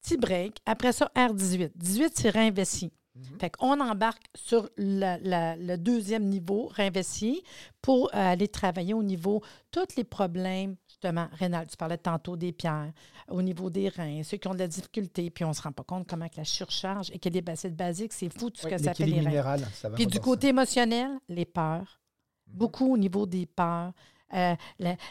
petit 0.00 0.16
break. 0.16 0.56
Après 0.64 0.92
ça, 0.92 1.10
R18. 1.14 1.72
18, 1.74 2.12
c'est 2.16 2.30
rein 2.30 2.50
vessie. 2.50 2.90
Mhm. 3.14 3.38
Fait 3.38 3.50
qu'on 3.50 3.78
embarque 3.80 4.22
sur 4.34 4.70
la- 4.78 5.18
la- 5.18 5.56
le 5.56 5.76
deuxième 5.76 6.24
niveau, 6.24 6.68
rein 6.74 6.88
vessie, 6.88 7.42
pour 7.82 8.06
euh, 8.06 8.32
aller 8.32 8.48
travailler 8.48 8.94
au 8.94 9.02
niveau 9.02 9.42
tous 9.70 9.94
les 9.98 10.04
problèmes, 10.04 10.76
justement, 10.88 11.28
rénal. 11.32 11.66
Tu 11.66 11.76
parlais 11.76 11.98
tantôt 11.98 12.34
des 12.34 12.52
pierres, 12.52 12.94
au 13.28 13.42
niveau 13.42 13.68
des 13.68 13.90
reins, 13.90 14.22
ceux 14.22 14.38
qui 14.38 14.48
ont 14.48 14.54
de 14.54 14.58
la 14.60 14.66
difficulté, 14.68 15.28
puis 15.28 15.44
on 15.44 15.48
ne 15.48 15.52
se 15.52 15.60
rend 15.60 15.72
pas 15.72 15.84
compte 15.84 16.08
comment 16.08 16.30
que 16.30 16.38
la 16.38 16.44
surcharge, 16.44 17.10
équilibre 17.10 17.52
acide 17.52 17.76
basique, 17.76 18.14
c'est 18.14 18.30
fou 18.30 18.48
tout 18.48 18.62
ce 18.62 18.68
Oui, 18.68 18.72
que 18.72 18.78
ça 18.78 18.94
fait 18.94 19.04
les 19.04 19.20
reins. 19.20 19.28
minéral, 19.28 19.60
ça 19.74 19.90
va. 19.90 19.96
Puis 19.96 20.06
du 20.06 20.18
côté 20.18 20.46
émotionnel, 20.48 21.10
les 21.28 21.44
peurs. 21.44 22.00
Mhm. 22.46 22.54
Beaucoup 22.56 22.90
au 22.94 22.96
niveau 22.96 23.26
des 23.26 23.44
peurs. 23.44 23.92
Euh, 24.34 24.54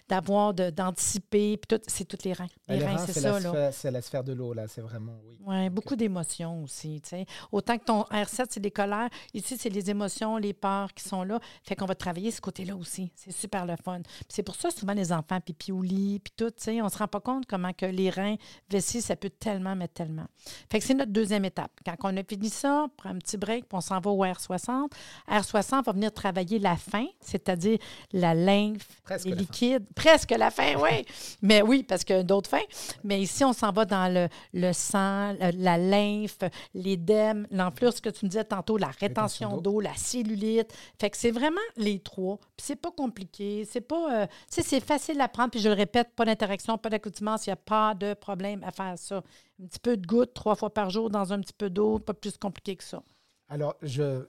d'avoir, 0.07 0.53
d'anticiper, 0.53 1.57
puis 1.57 1.67
tout, 1.77 1.81
c'est 1.87 2.05
tous 2.05 2.23
les 2.25 2.33
reins. 2.33 2.47
Les 2.67 2.77
Les 2.79 2.85
reins, 2.85 2.95
reins, 2.97 3.05
c'est 3.05 3.13
ça, 3.13 3.31
la, 3.33 3.39
là. 3.39 3.49
sphère- 3.49 3.73
c'est 3.73 3.91
la 3.91 4.01
sphère 4.01 4.23
de 4.23 4.33
l'eau, 4.33 4.53
là. 4.53 4.67
C'est 4.67 4.81
vraiment, 4.81 5.13
oui. 5.25 5.35
Oui, 5.45 5.69
beaucoup 5.69 5.95
d'émotions 5.95 6.63
aussi. 6.63 7.01
tu 7.01 7.09
sais. 7.09 7.25
Autant 7.51 7.77
que 7.77 7.85
ton 7.85 8.01
R7, 8.03 8.45
c'est 8.49 8.59
les 8.63 8.71
colères. 8.71 9.09
Ici, 9.33 9.57
c'est 9.57 9.69
les 9.69 9.89
émotions, 9.89 10.37
les 10.37 10.53
peurs 10.53 10.93
qui 10.93 11.03
sont 11.03 11.23
là. 11.23 11.39
Fait 11.63 11.75
qu'on 11.75 11.85
va 11.85 11.95
travailler 11.95 12.31
ce 12.31 12.41
côté-là 12.41 12.75
aussi. 12.75 13.11
C'est 13.15 13.31
super 13.31 13.65
le 13.65 13.75
fun. 13.83 14.01
C'est 14.27 14.43
pour 14.43 14.55
ça, 14.55 14.69
souvent, 14.71 14.93
les 14.93 15.11
enfants, 15.11 15.39
pipi 15.39 15.71
au 15.71 15.81
lit, 15.81 16.19
puis 16.19 16.33
tout, 16.35 16.49
tu 16.51 16.63
sais, 16.63 16.81
on 16.81 16.89
se 16.89 16.97
rend 16.97 17.07
pas 17.07 17.19
compte 17.21 17.45
comment 17.45 17.73
que 17.73 17.85
les 17.85 18.09
reins, 18.09 18.35
vessie, 18.69 19.01
ça 19.01 19.15
peut 19.15 19.29
tellement, 19.29 19.75
mais 19.75 19.87
tellement. 19.87 20.25
Fait 20.71 20.79
que 20.79 20.85
c'est 20.85 20.93
notre 20.93 21.11
deuxième 21.11 21.45
étape. 21.45 21.71
Quand 21.85 21.95
on 22.03 22.17
a 22.17 22.23
fini 22.23 22.49
ça, 22.49 22.83
on 22.85 22.89
prend 22.89 23.09
un 23.09 23.17
petit 23.19 23.37
break, 23.37 23.65
puis 23.67 23.77
on 23.77 23.81
s'en 23.81 23.99
va 23.99 24.09
au 24.11 24.23
R60. 24.25 24.89
R60 25.29 25.83
va 25.83 25.91
venir 25.91 26.11
travailler 26.13 26.59
la 26.59 26.75
faim, 26.75 27.05
c'est-à-dire 27.21 27.77
la 28.11 28.33
lymphe, 28.33 29.01
Presque 29.05 29.25
les 29.25 29.31
la 29.31 29.37
fin. 29.37 29.41
liquides. 29.43 29.85
Presque 29.95 30.31
la 30.31 30.51
faim, 30.51 30.73
oui. 30.81 31.05
Mais 31.41 31.61
oui, 31.61 31.83
parce 31.83 32.03
qu'il 32.03 32.15
y 32.15 32.19
a 32.19 32.23
d'autres 32.23 32.49
fins. 32.49 32.65
Mais 33.03 33.21
ici, 33.21 33.43
on 33.45 33.53
s'en 33.53 33.71
va 33.71 33.85
dans 33.85 34.13
le, 34.13 34.27
le 34.53 34.73
sang, 34.73 35.33
le- 35.33 35.51
la 35.63 35.77
lymphe, 35.77 36.39
l'édème, 36.73 37.47
l'enflure, 37.51 37.93
ce 37.93 38.01
que 38.01 38.09
tu 38.09 38.25
me 38.25 38.29
disais 38.29 38.43
tantôt, 38.43 38.77
la 38.77 38.87
rétention 38.99 39.57
d'eau, 39.61 39.79
la 39.79 39.95
cellulite. 39.95 40.73
Fait 40.99 41.09
que 41.09 41.17
c'est 41.17 41.31
vraiment 41.31 41.61
les 41.77 41.99
trois. 41.99 42.37
Puis 42.57 42.65
c'est 42.67 42.75
pas 42.75 42.91
compliqué. 42.91 43.65
C'est 43.69 43.81
pas. 43.81 44.23
euh, 44.23 44.27
tu 44.27 44.33
sais, 44.49 44.61
c'est 44.63 44.79
facile 44.83 45.21
à 45.21 45.27
prendre. 45.27 45.51
Puis 45.51 45.59
je 45.61 45.69
le 45.69 45.75
répète, 45.75 46.09
pas 46.15 46.25
d'interaction, 46.25 46.77
pas 46.77 46.89
d'accoutumance. 46.89 47.45
Il 47.45 47.49
n'y 47.49 47.53
a 47.53 47.57
pas 47.57 47.93
de 47.93 48.13
problème 48.13 48.63
à 48.63 48.71
faire 48.71 48.97
ça. 48.97 49.23
Un 49.61 49.67
petit 49.67 49.79
peu 49.79 49.95
de 49.97 50.05
goutte 50.05 50.33
trois 50.33 50.55
fois 50.55 50.73
par 50.73 50.89
jour 50.89 51.09
dans 51.09 51.31
un 51.31 51.39
petit 51.39 51.53
peu 51.53 51.69
d'eau, 51.69 51.99
pas 51.99 52.13
plus 52.13 52.37
compliqué 52.37 52.75
que 52.75 52.83
ça. 52.83 53.01
Alors, 53.47 53.75
je, 53.81 54.25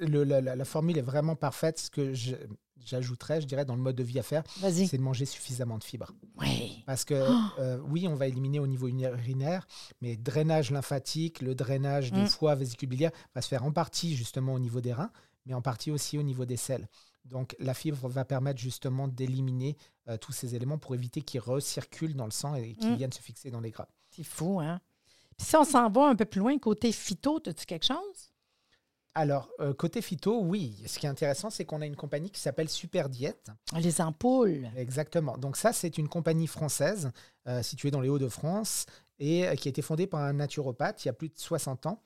le- 0.00 0.24
la, 0.24 0.40
la- 0.40 0.56
la 0.56 0.64
formule 0.64 0.96
est 0.98 1.02
vraiment 1.02 1.36
parfaite. 1.36 1.78
Ce 1.78 1.90
que 1.90 2.14
je- 2.14 2.34
j'ajouterais, 2.84 3.40
je 3.40 3.46
dirais, 3.46 3.64
dans 3.64 3.76
le 3.76 3.82
mode 3.82 3.96
de 3.96 4.02
vie 4.02 4.18
à 4.18 4.22
faire, 4.22 4.42
c'est 4.86 4.96
de 4.96 5.02
manger 5.02 5.24
suffisamment 5.26 5.78
de 5.78 5.84
fibres. 5.84 6.12
Oui. 6.38 6.82
Parce 6.86 7.04
que, 7.04 7.14
euh, 7.58 7.78
oui, 7.88 8.06
on 8.08 8.14
va 8.14 8.26
éliminer 8.28 8.60
au 8.60 8.66
niveau 8.66 8.88
urinaire, 8.88 9.66
mais 10.00 10.16
drainage 10.16 10.70
lymphatique, 10.70 11.40
le 11.42 11.54
drainage 11.54 12.12
du 12.12 12.20
Mm. 12.22 12.26
foie 12.28 12.54
vésicule 12.54 12.88
biliaire 12.88 13.10
va 13.34 13.42
se 13.42 13.48
faire 13.48 13.64
en 13.64 13.72
partie 13.72 14.16
justement 14.16 14.54
au 14.54 14.58
niveau 14.58 14.80
des 14.80 14.92
reins, 14.92 15.10
mais 15.46 15.54
en 15.54 15.62
partie 15.62 15.90
aussi 15.90 16.18
au 16.18 16.22
niveau 16.22 16.44
des 16.44 16.56
selles. 16.56 16.88
Donc, 17.24 17.54
la 17.58 17.74
fibre 17.74 18.08
va 18.08 18.24
permettre 18.24 18.58
justement 18.60 19.06
d'éliminer 19.06 19.76
euh, 20.08 20.16
tous 20.16 20.32
ces 20.32 20.54
éléments 20.54 20.78
pour 20.78 20.94
éviter 20.94 21.20
qu'ils 21.20 21.40
recirculent 21.40 22.14
dans 22.16 22.24
le 22.24 22.30
sang 22.30 22.54
et 22.54 22.74
qu'ils 22.74 22.92
Mm. 22.92 22.96
viennent 22.96 23.12
se 23.12 23.20
fixer 23.20 23.50
dans 23.50 23.60
les 23.60 23.70
gras. 23.70 23.88
C'est 24.10 24.24
fou, 24.24 24.60
hein? 24.60 24.80
Puis 25.36 25.46
si 25.46 25.56
on 25.56 25.64
s'en 25.64 25.90
va 25.90 26.06
un 26.08 26.16
peu 26.16 26.24
plus 26.24 26.40
loin, 26.40 26.58
côté 26.58 26.90
phyto, 26.90 27.40
as-tu 27.46 27.66
quelque 27.66 27.84
chose? 27.86 28.27
Alors, 29.18 29.50
euh, 29.58 29.74
côté 29.74 30.00
phyto, 30.00 30.40
oui. 30.42 30.80
Ce 30.86 30.96
qui 30.96 31.06
est 31.06 31.08
intéressant, 31.08 31.50
c'est 31.50 31.64
qu'on 31.64 31.82
a 31.82 31.86
une 31.86 31.96
compagnie 31.96 32.30
qui 32.30 32.38
s'appelle 32.38 32.68
Super 32.68 33.08
Diète. 33.08 33.50
Les 33.76 34.00
ampoules. 34.00 34.70
Exactement. 34.76 35.36
Donc 35.36 35.56
ça, 35.56 35.72
c'est 35.72 35.98
une 35.98 36.08
compagnie 36.08 36.46
française 36.46 37.10
euh, 37.48 37.60
située 37.60 37.90
dans 37.90 38.00
les 38.00 38.08
Hauts-de-France 38.08 38.86
et 39.18 39.48
euh, 39.48 39.56
qui 39.56 39.66
a 39.66 39.70
été 39.70 39.82
fondée 39.82 40.06
par 40.06 40.20
un 40.20 40.34
naturopathe 40.34 41.04
il 41.04 41.08
y 41.08 41.10
a 41.10 41.14
plus 41.14 41.30
de 41.30 41.34
60 41.36 41.86
ans. 41.86 42.00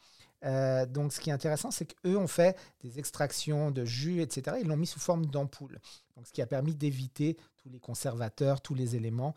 Donc 0.89 1.13
ce 1.13 1.21
qui 1.21 1.29
est 1.29 1.35
intéressant, 1.35 1.71
c'est 1.71 1.85
qu'eux 1.85 2.17
ont 2.17 2.27
fait 2.27 2.57
des 2.81 2.99
extractions 2.99 3.71
de 3.71 3.85
jus, 3.85 4.23
etc. 4.23 4.57
Ils 4.63 4.67
l'ont 4.67 4.79
mis 4.79 4.87
sous 4.87 4.99
forme 4.99 5.27
d'ampoule. 5.27 5.79
Donc 6.17 6.27
ce 6.27 6.33
qui 6.33 6.41
a 6.41 6.47
permis 6.47 6.75
d'éviter 6.75 7.37
tous 7.59 7.69
les 7.69 7.79
conservateurs, 7.79 8.61
tous 8.63 8.75
les 8.75 8.97
éléments. 8.97 9.37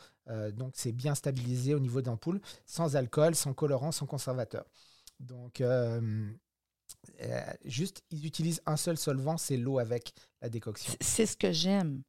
Donc 0.54 0.71
c'est 0.73 0.93
bien 0.93 1.13
stabilisé 1.13 1.76
au 1.76 1.80
niveau 1.80 2.02
d'ampoule, 2.02 2.41
sans 2.65 2.95
alcool, 2.95 3.36
sans 3.36 3.54
colorant, 3.54 3.91
sans 3.91 4.08
conservateur. 4.08 4.65
Donc 5.19 5.62
juste, 7.63 8.04
ils 8.12 8.26
utilisent 8.26 8.62
un 8.65 8.78
seul 8.78 8.98
solvant, 8.98 9.38
c'est 9.38 9.58
l'eau 9.58 9.80
avec 9.80 10.13
la 10.41 10.50
décoction. 10.50 10.94
C'est- 11.02 11.26
ce 11.26 11.38
que 11.38 11.52
j'aime. 11.52 12.02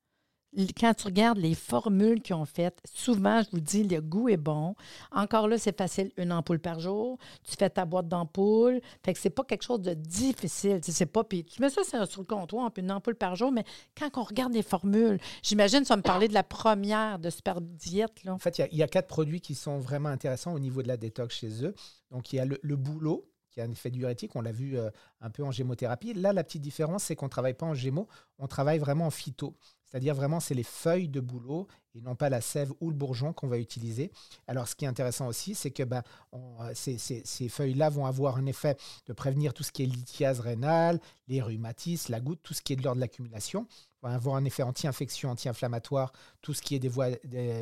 Quand 0.80 0.94
tu 0.94 1.04
regardes 1.04 1.36
les 1.36 1.54
formules 1.54 2.22
qu'ils 2.22 2.34
ont 2.34 2.46
faites, 2.46 2.78
souvent, 2.94 3.42
je 3.42 3.50
vous 3.50 3.60
dis, 3.60 3.82
le 3.84 4.00
goût 4.00 4.30
est 4.30 4.38
bon. 4.38 4.74
Encore 5.12 5.48
là, 5.48 5.58
c'est 5.58 5.76
facile, 5.76 6.12
une 6.16 6.32
ampoule 6.32 6.60
par 6.60 6.80
jour. 6.80 7.18
Tu 7.44 7.56
fais 7.58 7.68
ta 7.68 7.84
boîte 7.84 8.08
d'ampoules. 8.08 8.80
Fait 9.04 9.12
que 9.12 9.18
c'est 9.18 9.28
pas 9.28 9.44
quelque 9.44 9.64
chose 9.64 9.82
de 9.82 9.92
difficile. 9.92 10.80
Tu 10.80 10.92
sais, 10.92 10.98
c'est 10.98 11.06
pas, 11.06 11.24
puis 11.24 11.44
tu 11.44 11.60
mets 11.60 11.68
ça 11.68 11.82
sur, 12.06 12.20
le 12.20 12.26
comptoir, 12.26 12.72
puis 12.72 12.82
une 12.82 12.90
ampoule 12.90 13.16
par 13.16 13.36
jour. 13.36 13.52
Mais 13.52 13.64
quand 13.98 14.08
on 14.16 14.22
regarde 14.22 14.54
les 14.54 14.62
formules, 14.62 15.18
j'imagine, 15.42 15.82
vas 15.82 15.96
me 15.96 16.02
parler 16.02 16.28
de 16.28 16.34
la 16.34 16.44
première 16.44 17.18
de 17.18 17.28
Super 17.28 17.60
Diète, 17.60 18.24
là. 18.24 18.32
En 18.32 18.38
fait, 18.38 18.56
il 18.56 18.60
y 18.62 18.64
a- 18.64 18.68
il 18.72 18.78
y, 18.78 18.82
a 18.82 18.88
quatre 18.88 19.08
produits 19.08 19.42
qui 19.42 19.54
sont 19.54 19.78
vraiment 19.78 20.08
intéressants 20.08 20.54
au 20.54 20.58
niveau 20.58 20.82
de 20.82 20.88
la 20.88 20.96
détox 20.96 21.34
chez 21.34 21.64
eux. 21.64 21.74
Donc, 22.10 22.32
il 22.32 22.36
y 22.36 22.38
a 22.38 22.46
le, 22.46 22.58
le 22.62 22.76
bouleau, 22.76 23.28
qui 23.56 23.62
a 23.62 23.64
un 23.64 23.70
effet 23.70 23.90
diurétique. 23.90 24.36
On 24.36 24.42
l'a 24.42 24.52
vu 24.52 24.76
euh, 24.76 24.90
un 25.22 25.30
peu 25.30 25.42
en 25.42 25.50
gémothérapie. 25.50 26.12
Là, 26.12 26.34
la 26.34 26.44
petite 26.44 26.60
différence, 26.60 27.04
c'est 27.04 27.16
qu'on 27.16 27.26
ne 27.26 27.30
travaille 27.30 27.54
pas 27.54 27.64
en 27.64 27.74
gémo, 27.74 28.06
on 28.38 28.46
travaille 28.46 28.78
vraiment 28.78 29.06
en 29.06 29.10
phyto. 29.10 29.56
C'est-à-dire 29.86 30.14
vraiment, 30.14 30.40
c'est 30.40 30.54
les 30.54 30.62
feuilles 30.62 31.08
de 31.08 31.20
bouleau 31.20 31.68
et 31.94 32.02
non 32.02 32.16
pas 32.16 32.28
la 32.28 32.42
sève 32.42 32.70
ou 32.80 32.90
le 32.90 32.96
bourgeon 32.96 33.32
qu'on 33.32 33.46
va 33.46 33.56
utiliser. 33.56 34.12
Alors, 34.46 34.68
ce 34.68 34.74
qui 34.74 34.84
est 34.84 34.88
intéressant 34.88 35.26
aussi, 35.26 35.54
c'est 35.54 35.70
que 35.70 35.84
on, 36.32 36.60
euh, 36.60 36.72
ces, 36.74 37.48
feuilles-là 37.48 37.88
vont 37.88 38.04
avoir 38.04 38.36
un 38.36 38.44
effet 38.44 38.76
de 39.06 39.14
prévenir 39.14 39.54
tout 39.54 39.62
ce 39.62 39.72
qui 39.72 39.84
est 39.84 39.86
lithiase 39.86 40.40
rénale, 40.40 41.00
les 41.28 41.40
rhumatismes, 41.40 42.12
la 42.12 42.20
goutte, 42.20 42.40
tout 42.42 42.52
ce 42.52 42.60
qui 42.60 42.74
est 42.74 42.76
de 42.76 42.82
l'ordre 42.82 42.96
de 42.96 43.00
l'accumulation. 43.00 43.66
Va 44.02 44.10
avoir 44.10 44.36
un 44.36 44.44
effet 44.44 44.64
anti-infection, 44.64 45.30
anti-inflammatoire, 45.30 46.12
tout 46.42 46.52
ce 46.52 46.60
qui 46.60 46.74
est 46.74 46.78
des 46.78 46.88
voies 46.88 47.12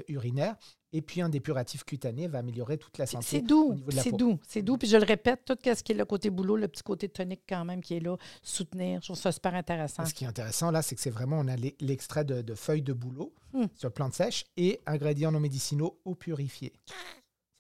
urinaires. 0.09 0.57
Et 0.97 1.03
puis, 1.03 1.21
un 1.21 1.29
dépuratif 1.29 1.83
cutané 1.85 2.29
va 2.29 2.39
améliorer 2.39 2.79
toute 2.79 2.97
la 2.99 3.05
santé. 3.07 3.27
C'est 3.29 3.39
au 3.43 3.47
doux, 3.47 3.75
niveau 3.75 3.91
de 3.91 3.97
la 3.97 4.03
c'est 4.03 4.13
doux, 4.13 4.39
c'est 4.47 4.63
doux. 4.63 4.77
Puis 4.79 4.89
je 4.89 4.97
le 4.97 5.05
répète, 5.05 5.41
tout 5.45 5.57
ce 5.63 5.83
qui 5.83 5.93
est 5.93 5.95
le 5.97 6.05
côté 6.05 6.31
boulot, 6.31 6.57
le 6.57 6.69
petit 6.69 6.83
côté 6.85 7.09
tonique 7.09 7.43
quand 7.49 7.65
même 7.65 7.81
qui 7.83 7.95
est 7.97 8.01
là, 8.01 8.17
soutenir, 8.43 9.01
je 9.01 9.07
trouve 9.09 9.17
ça 9.17 9.33
super 9.33 9.55
intéressant. 9.55 10.07
Ce 10.07 10.15
qui 10.15 10.25
est 10.25 10.29
intéressant 10.29 10.71
là, 10.71 10.83
c'est 10.83 10.95
que 10.95 11.01
c'est 11.01 11.11
vraiment, 11.11 11.39
on 11.41 11.49
a 11.49 11.57
l'e- 11.57 11.75
l'extrait 11.81 12.25
de, 12.25 12.41
de 12.43 12.55
feuilles 12.55 12.83
de 12.83 12.93
bouleau 12.93 13.33
Hmm. 13.53 13.67
sur 13.77 13.93
plante 13.93 14.15
sèche 14.15 14.47
et 14.57 14.81
ingrédients 14.85 15.31
non 15.31 15.39
médicinaux 15.39 15.99
eau 16.05 16.15
purifiée. 16.17 16.73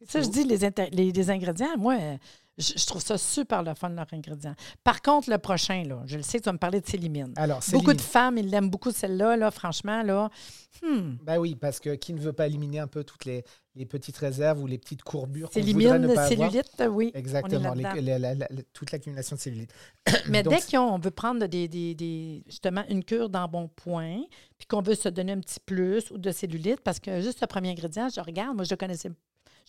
C'est 0.00 0.10
Ça, 0.10 0.22
je 0.22 0.28
dis 0.28 0.42
les, 0.44 0.64
inter- 0.64 0.88
les, 0.90 1.12
les 1.12 1.30
ingrédients, 1.30 1.76
moi, 1.78 1.94
euh, 2.00 2.16
je, 2.58 2.72
je 2.76 2.86
trouve 2.86 3.02
ça 3.02 3.18
super 3.18 3.62
le 3.62 3.74
fun, 3.74 3.88
leurs 3.90 4.06
ingrédients. 4.12 4.54
Par 4.82 5.02
contre, 5.02 5.30
le 5.30 5.38
prochain, 5.38 5.82
là, 5.84 6.02
je 6.06 6.16
le 6.16 6.22
sais, 6.22 6.38
tu 6.38 6.44
vas 6.44 6.52
me 6.52 6.58
parler 6.58 6.80
de 6.80 6.86
Célimine. 6.86 7.32
Alors, 7.36 7.60
Beaucoup 7.72 7.92
de 7.92 8.00
femmes, 8.00 8.38
ils 8.38 8.48
l'aiment 8.48 8.70
beaucoup, 8.70 8.90
celle-là, 8.92 9.36
là, 9.36 9.50
franchement, 9.50 10.02
là. 10.02 10.30
Hmm. 10.82 11.16
bah 11.22 11.38
oui, 11.38 11.54
parce 11.54 11.78
que 11.80 11.94
qui 11.94 12.12
ne 12.12 12.20
veut 12.20 12.32
pas 12.32 12.46
éliminer 12.48 12.80
un 12.80 12.88
peu 12.88 13.04
toutes 13.04 13.24
les, 13.24 13.44
les 13.76 13.86
petites 13.86 14.16
réserves 14.16 14.60
ou 14.60 14.66
les 14.66 14.76
petites 14.78 15.02
courbures 15.02 15.48
qu'on 15.50 15.60
voudrait 15.60 15.98
ne 16.00 16.06
pas 16.14 16.24
avoir? 16.26 16.50
cellulite, 16.50 16.82
oui. 16.90 17.10
Exactement, 17.14 17.70
on 17.70 17.72
est 17.74 17.76
les- 17.76 17.82
là-dedans. 17.82 18.18
la- 18.18 18.34
la- 18.34 18.46
la- 18.50 18.62
toute 18.72 18.90
l'accumulation 18.92 19.36
de 19.36 19.40
cellulite. 19.40 19.72
Mais 20.28 20.42
Donc, 20.42 20.54
dès 20.54 20.76
qu'on 20.76 20.98
veut 20.98 21.10
prendre 21.12 21.46
des, 21.46 21.68
des- 21.68 21.94
des- 21.94 22.42
justement 22.46 22.82
une 22.88 23.04
cure 23.04 23.28
dans 23.28 23.46
bon 23.48 23.68
point, 23.68 24.22
puis 24.58 24.66
qu'on 24.66 24.82
veut 24.82 24.94
se 24.96 25.08
donner 25.08 25.32
un 25.32 25.40
petit 25.40 25.60
plus 25.64 26.10
ou 26.10 26.18
de 26.18 26.30
cellulite, 26.32 26.80
parce 26.80 26.98
que 26.98 27.20
juste 27.20 27.40
le 27.40 27.46
premier 27.46 27.70
ingrédient, 27.70 28.08
je 28.08 28.20
regarde, 28.20 28.56
moi 28.56 28.64
je 28.64 28.70
le 28.70 28.76
connaissais, 28.76 29.10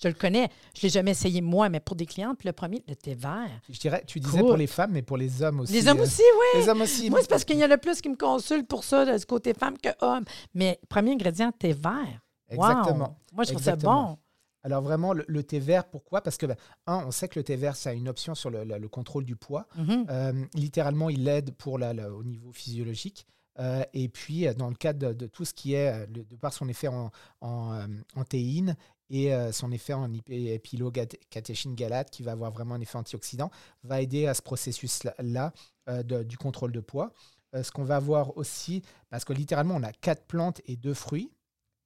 je 0.02 0.08
le 0.08 0.14
connais, 0.14 0.50
je 0.76 0.82
l'ai 0.84 0.90
jamais 0.90 1.12
essayé 1.12 1.42
moi, 1.42 1.70
mais 1.70 1.80
pour 1.80 1.96
des 1.96 2.06
clientes, 2.06 2.44
le 2.44 2.52
premier, 2.54 2.84
le 2.88 2.96
thé 2.96 3.14
vert. 3.14 3.50
Je 3.70 3.80
dirais, 3.80 4.04
tu 4.06 4.20
disais 4.20 4.40
Cool. 4.40 4.48
pour 4.50 4.58
les 4.58 4.68
femmes, 4.68 4.92
mais 4.92 5.02
pour 5.02 5.18
les 5.18 5.42
hommes 5.42 5.62
aussi. 5.62 5.74
Les 5.74 5.88
hommes 5.88 6.00
euh, 6.00 6.04
aussi, 6.04 6.22
oui. 6.22 6.62
Les 6.62 6.70
hommes 6.70 6.82
aussi. 6.82 7.10
Moi, 7.10 7.20
c'est 7.22 7.30
parce 7.30 7.46
qu'il 7.46 7.58
y 7.58 7.66
en 7.66 7.72
a 7.72 7.78
plus 7.78 8.02
qui 8.02 8.10
me 8.10 8.16
consultent 8.18 8.68
pour 8.68 8.84
ça, 8.84 9.06
de 9.06 9.18
ce 9.18 9.26
côté 9.26 9.54
femme 9.54 9.78
que 9.78 9.90
homme. 10.02 10.26
Mais 10.54 10.80
premier 10.90 11.12
ingrédient, 11.14 11.52
thé 11.52 11.74
vert. 11.74 12.20
Wow! 12.52 12.66
Exactement. 12.66 13.18
Moi, 13.34 13.44
je 13.46 13.52
trouve 13.52 13.64
ça 13.64 13.76
bon. 13.76 14.18
Alors 14.64 14.82
vraiment, 14.82 15.14
le, 15.14 15.24
le 15.28 15.44
thé 15.44 15.60
vert, 15.60 15.86
pourquoi? 15.86 16.22
Parce 16.22 16.38
que, 16.38 16.48
ben, 16.48 16.56
un, 16.88 17.06
on 17.06 17.12
sait 17.12 17.28
que 17.28 17.38
le 17.40 17.44
thé 17.44 17.56
vert, 17.56 17.76
ça 17.76 17.92
a 17.92 17.94
une 17.94 18.10
option 18.10 18.34
sur 18.34 18.50
le, 18.50 18.64
le- 18.64 18.80
le 18.80 18.88
contrôle 18.90 19.24
du 19.24 19.36
poids. 19.36 19.68
Mhm. 19.76 20.06
Euh, 20.10 20.46
littéralement, 20.56 21.10
il 21.12 21.28
aide 21.28 21.52
pour 21.52 21.78
la, 21.78 21.94
la- 21.94 22.12
au 22.12 22.24
niveau 22.24 22.52
physiologique. 22.52 23.28
Euh, 23.60 23.84
et 23.94 24.10
puis, 24.10 24.48
dans 24.56 24.68
le 24.70 24.74
cadre 24.76 25.00
de, 25.10 25.14
de 25.14 25.28
tout 25.28 25.46
ce 25.46 25.54
qui 25.54 25.76
est, 25.76 26.08
de 26.08 26.24
par 26.42 26.52
son 26.52 26.68
effet 26.68 26.88
en, 26.88 27.12
en, 27.42 27.86
en 28.16 28.24
théine 28.26 28.76
et 29.10 29.34
euh, 29.34 29.52
son 29.52 29.72
effet 29.72 29.94
en 29.94 30.12
épilocatéchine 30.28 31.76
galate, 31.76 32.10
qui 32.10 32.24
va 32.24 32.32
avoir 32.32 32.52
vraiment 32.52 32.76
un 32.76 32.82
effet 32.82 32.98
antioxydant, 32.98 33.52
va 33.84 34.02
aider 34.02 34.28
à 34.28 34.34
ce 34.34 34.42
processus-là 34.42 35.54
euh, 35.90 36.24
du 36.24 36.38
contrôle 36.38 36.72
de 36.72 36.80
poids. 36.80 37.12
Euh, 37.54 37.64
ce 37.64 37.72
qu'on 37.72 37.84
va 37.84 37.98
avoir 37.98 38.38
aussi, 38.38 38.82
parce 39.10 39.24
que 39.24 39.34
littéralement, 39.34 39.76
on 39.76 39.84
a 39.84 39.92
quatre 39.92 40.26
plantes 40.26 40.62
et 40.66 40.76
deux 40.76 40.94
fruits, 40.94 41.32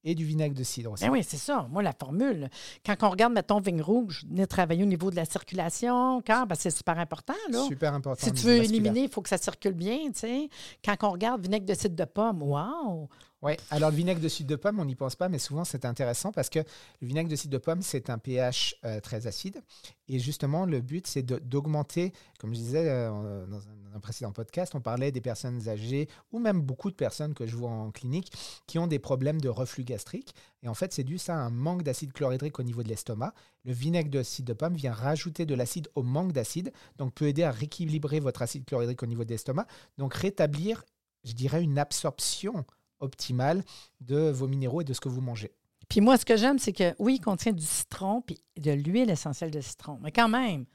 et 0.06 0.16
du 0.16 0.24
vinaigre 0.24 0.56
de 0.56 0.64
cidre 0.64 0.94
aussi. 0.94 1.04
Ben 1.04 1.12
oui, 1.12 1.24
c'est 1.24 1.38
ça. 1.38 1.68
Moi, 1.70 1.84
la 1.84 1.92
formule, 1.92 2.50
quand 2.86 2.96
on 3.02 3.10
regarde, 3.10 3.34
mettons, 3.34 3.60
vigne 3.60 3.82
rouge, 3.82 4.26
venir 4.30 4.48
travailler 4.48 4.84
au 4.84 4.88
niveau 4.88 5.12
de 5.12 5.18
la 5.18 5.26
circulation, 5.26 6.22
car, 6.22 6.48
ben, 6.48 6.56
c'est 6.56 6.72
super 6.72 6.98
important. 7.00 7.34
Là. 7.50 7.66
Super 7.66 7.94
important. 7.94 8.26
Si 8.26 8.32
tu 8.32 8.46
veux 8.46 8.58
vasculaire. 8.58 8.80
éliminer, 8.80 9.04
il 9.04 9.10
faut 9.10 9.22
que 9.22 9.30
ça 9.30 9.38
circule 9.38 9.74
bien, 9.74 9.98
tu 10.14 10.20
sais. 10.20 10.50
Quand 10.84 10.96
on 11.04 11.12
regarde 11.12 11.42
vinaigre 11.42 11.66
de 11.66 11.74
cidre 11.74 11.96
de 11.96 12.06
pomme, 12.06 12.42
wow! 12.42 13.10
Oui, 13.42 13.54
alors 13.70 13.90
le 13.90 13.96
vinaigre 13.96 14.20
de 14.20 14.28
cidre 14.28 14.50
de 14.50 14.58
pomme, 14.58 14.80
on 14.82 14.86
n'y 14.86 14.96
pense 14.96 15.16
pas, 15.16 15.30
mais 15.30 15.40
souvent 15.40 15.64
c'est 15.64 15.86
intéressant 15.86 16.34
parce 16.34 16.50
que 16.50 16.60
le 16.60 17.08
vinaigre 17.08 17.30
de 17.30 17.38
cidre 17.38 17.54
de 17.54 17.58
pomme, 17.58 17.82
c'est 17.82 18.10
un 18.10 18.18
pH 18.18 18.76
euh, 18.84 19.00
très 19.00 19.28
acide. 19.28 19.62
Et 20.10 20.20
justement, 20.20 20.66
le 20.66 20.82
but, 20.82 21.08
c'est 21.08 21.22
d'augmenter, 21.24 22.12
comme 22.38 22.54
je 22.54 22.60
disais 22.60 22.90
euh, 22.90 23.10
en- 23.10 23.48
dans 23.48 23.60
un, 23.70 23.76
dans 23.78 23.96
un 23.96 24.00
précédent 24.02 24.34
podcast, 24.34 24.76
on 24.76 24.82
parlait 24.82 25.14
des 25.14 25.22
personnes 25.22 25.70
âgées 25.70 26.10
ou 26.34 26.40
même 26.40 26.60
beaucoup 26.60 26.92
de 26.92 26.98
personnes 26.98 27.34
que 27.34 27.48
je 27.48 27.56
vois 27.56 27.70
en 27.70 27.92
clinique 27.92 28.30
qui 28.68 28.78
ont 28.78 28.88
des 28.88 29.00
problèmes 29.00 29.40
de 29.40 29.48
reflux 29.48 29.86
gastrique. 29.86 30.36
Et 30.62 30.68
en 30.68 30.74
fait, 30.74 30.92
c'est 30.92 31.06
dû 31.06 31.18
ça 31.18 31.36
à 31.36 31.38
un 31.38 31.50
manque 31.50 31.84
d'acide 31.84 32.12
chlorhydrique 32.12 32.60
au 32.60 32.64
niveau 32.64 32.84
de 32.84 32.90
l'estomac. 32.90 33.34
Le 33.64 33.72
vinaigre 33.72 34.10
de 34.10 34.22
cidre 34.22 34.50
de 34.50 34.54
pomme 34.54 34.74
vient 34.76 34.92
rajouter 34.92 35.46
de 35.46 35.56
l'acide 35.56 35.88
au 35.96 36.04
manque 36.04 36.34
d'acide, 36.34 36.74
donc 36.98 37.14
peut 37.14 37.30
aider 37.30 37.44
à 37.44 37.52
rééquilibrer 37.52 38.20
votre 38.20 38.42
acide 38.42 38.66
chlorhydrique 38.66 39.02
au 39.02 39.06
niveau 39.08 39.24
de 39.24 39.30
l'estomac, 39.30 39.66
donc 39.98 40.14
rétablir, 40.14 40.84
je 41.24 41.32
dirais, 41.32 41.64
une 41.64 41.80
absorption 41.80 42.66
optimale 43.00 43.64
de 44.02 44.30
vos 44.30 44.48
minéraux 44.48 44.82
et 44.82 44.84
de 44.84 44.94
ce 44.94 45.00
que 45.02 45.10
vous 45.10 45.22
mangez. 45.22 45.52
Puis 45.88 46.02
moi, 46.02 46.18
ce 46.18 46.26
que 46.26 46.38
j'aime, 46.38 46.60
c'est 46.60 46.74
que 46.74 46.94
oui, 47.00 47.16
il 47.16 47.20
contient 47.20 47.52
du 47.54 47.66
citron 47.66 48.22
puis 48.22 48.38
de 48.58 48.72
l'huile 48.72 49.10
essentielle 49.10 49.50
de 49.52 49.62
citron. 49.62 49.98
Mais 50.02 50.12
quand 50.12 50.30
même, 50.30 50.66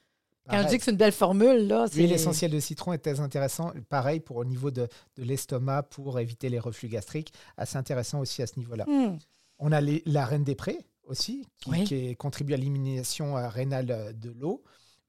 quand 0.51 0.61
je 0.63 0.69
dis 0.69 0.79
que 0.79 0.85
c'est 0.85 0.91
une 0.91 0.97
belle 0.99 1.13
formule, 1.13 1.69
là, 1.69 1.87
c'est. 1.89 1.99
L'huile 2.01 2.13
essentielle 2.13 2.51
de 2.51 2.61
citron 2.61 2.93
est 2.93 2.99
très 2.99 3.21
intéressant. 3.21 3.73
Pareil 3.89 4.21
pour 4.21 4.37
au 4.39 4.45
niveau 4.45 4.71
de, 4.71 4.89
de 5.17 5.23
l'estomac 5.23 5.85
pour 5.85 6.19
éviter 6.19 6.49
les 6.49 6.59
reflux 6.59 6.89
gastriques. 6.89 7.33
Assez 7.57 7.77
intéressant 7.79 8.21
aussi 8.21 8.43
à 8.43 8.47
ce 8.47 8.59
niveau-là. 8.59 8.85
Hmm. 8.87 9.17
On 9.59 9.71
a 9.73 9.81
les- 9.81 10.03
la 10.05 10.27
reine 10.27 10.45
des 10.45 10.55
prés 10.57 10.79
aussi, 11.05 11.47
qui, 11.59 11.71
Oui. 11.71 11.85
qui 11.85 11.95
est- 11.95 12.15
contribue 12.17 12.53
à 12.55 12.57
l'élimination 12.57 13.39
euh, 13.39 13.49
rénale 13.49 13.91
euh, 13.91 14.13
de 14.13 14.31
l'eau. 14.33 14.65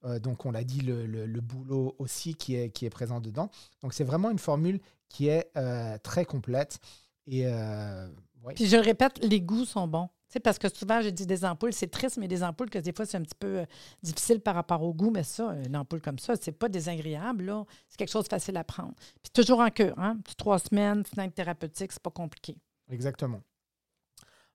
Euh, 0.05 0.19
donc 0.19 0.45
on 0.45 0.51
l'a 0.51 0.63
dit, 0.63 0.81
le, 0.81 1.05
le, 1.07 1.25
le 1.25 1.41
bouleau 1.41 1.95
aussi 1.99 2.35
qui 2.35 2.55
est, 2.55 2.69
qui 2.69 2.85
est 2.85 2.89
présent 2.91 3.19
dedans. 3.19 3.49
Donc 3.81 3.93
c'est 3.93 4.03
vraiment 4.03 4.29
une 4.29 4.39
formule 4.39 4.79
qui 5.09 5.27
est 5.29 5.49
euh, 5.57 5.97
très 6.03 6.25
complète. 6.25 6.77
Et 7.27 7.45
euh, 7.45 8.07
ouais. 8.43 8.53
Puis 8.53 8.67
je 8.67 8.75
le 8.75 8.81
répète, 8.81 9.23
les 9.23 9.41
goûts 9.41 9.65
sont 9.65 9.87
bons. 9.87 10.07
Tu 10.07 10.33
sais, 10.33 10.39
parce 10.39 10.57
que 10.57 10.73
souvent, 10.73 11.01
je 11.01 11.09
dis 11.09 11.25
des 11.25 11.45
ampoules, 11.45 11.73
c'est 11.73 11.87
triste, 11.87 12.17
mais 12.17 12.27
des 12.27 12.43
ampoules 12.43 12.69
que 12.69 12.79
des 12.79 12.93
fois, 12.93 13.05
c'est 13.05 13.17
un 13.17 13.21
petit 13.21 13.37
peu 13.37 13.59
euh, 13.59 13.65
difficile 14.01 14.41
par 14.41 14.55
rapport 14.55 14.81
au 14.81 14.93
goût. 14.93 15.11
Mais 15.11 15.23
ça, 15.23 15.55
une 15.65 15.77
ampoule 15.77 16.01
comme 16.01 16.19
ça, 16.19 16.35
c'est 16.35 16.51
pas 16.51 16.67
désagréable. 16.67 17.45
là. 17.45 17.65
C'est 17.89 17.97
quelque 17.97 18.11
chose 18.11 18.23
de 18.23 18.29
facile 18.29 18.57
à 18.57 18.63
prendre. 18.63 18.93
Puis 19.21 19.31
toujours 19.33 19.59
en 19.59 19.69
cure. 19.69 19.97
Hein? 19.97 20.17
Trois 20.37 20.59
semaines, 20.59 21.05
fenêtre 21.05 21.35
thérapeutique, 21.35 21.91
c'est 21.91 22.01
pas 22.01 22.11
compliqué. 22.11 22.57
Exactement. 22.89 23.41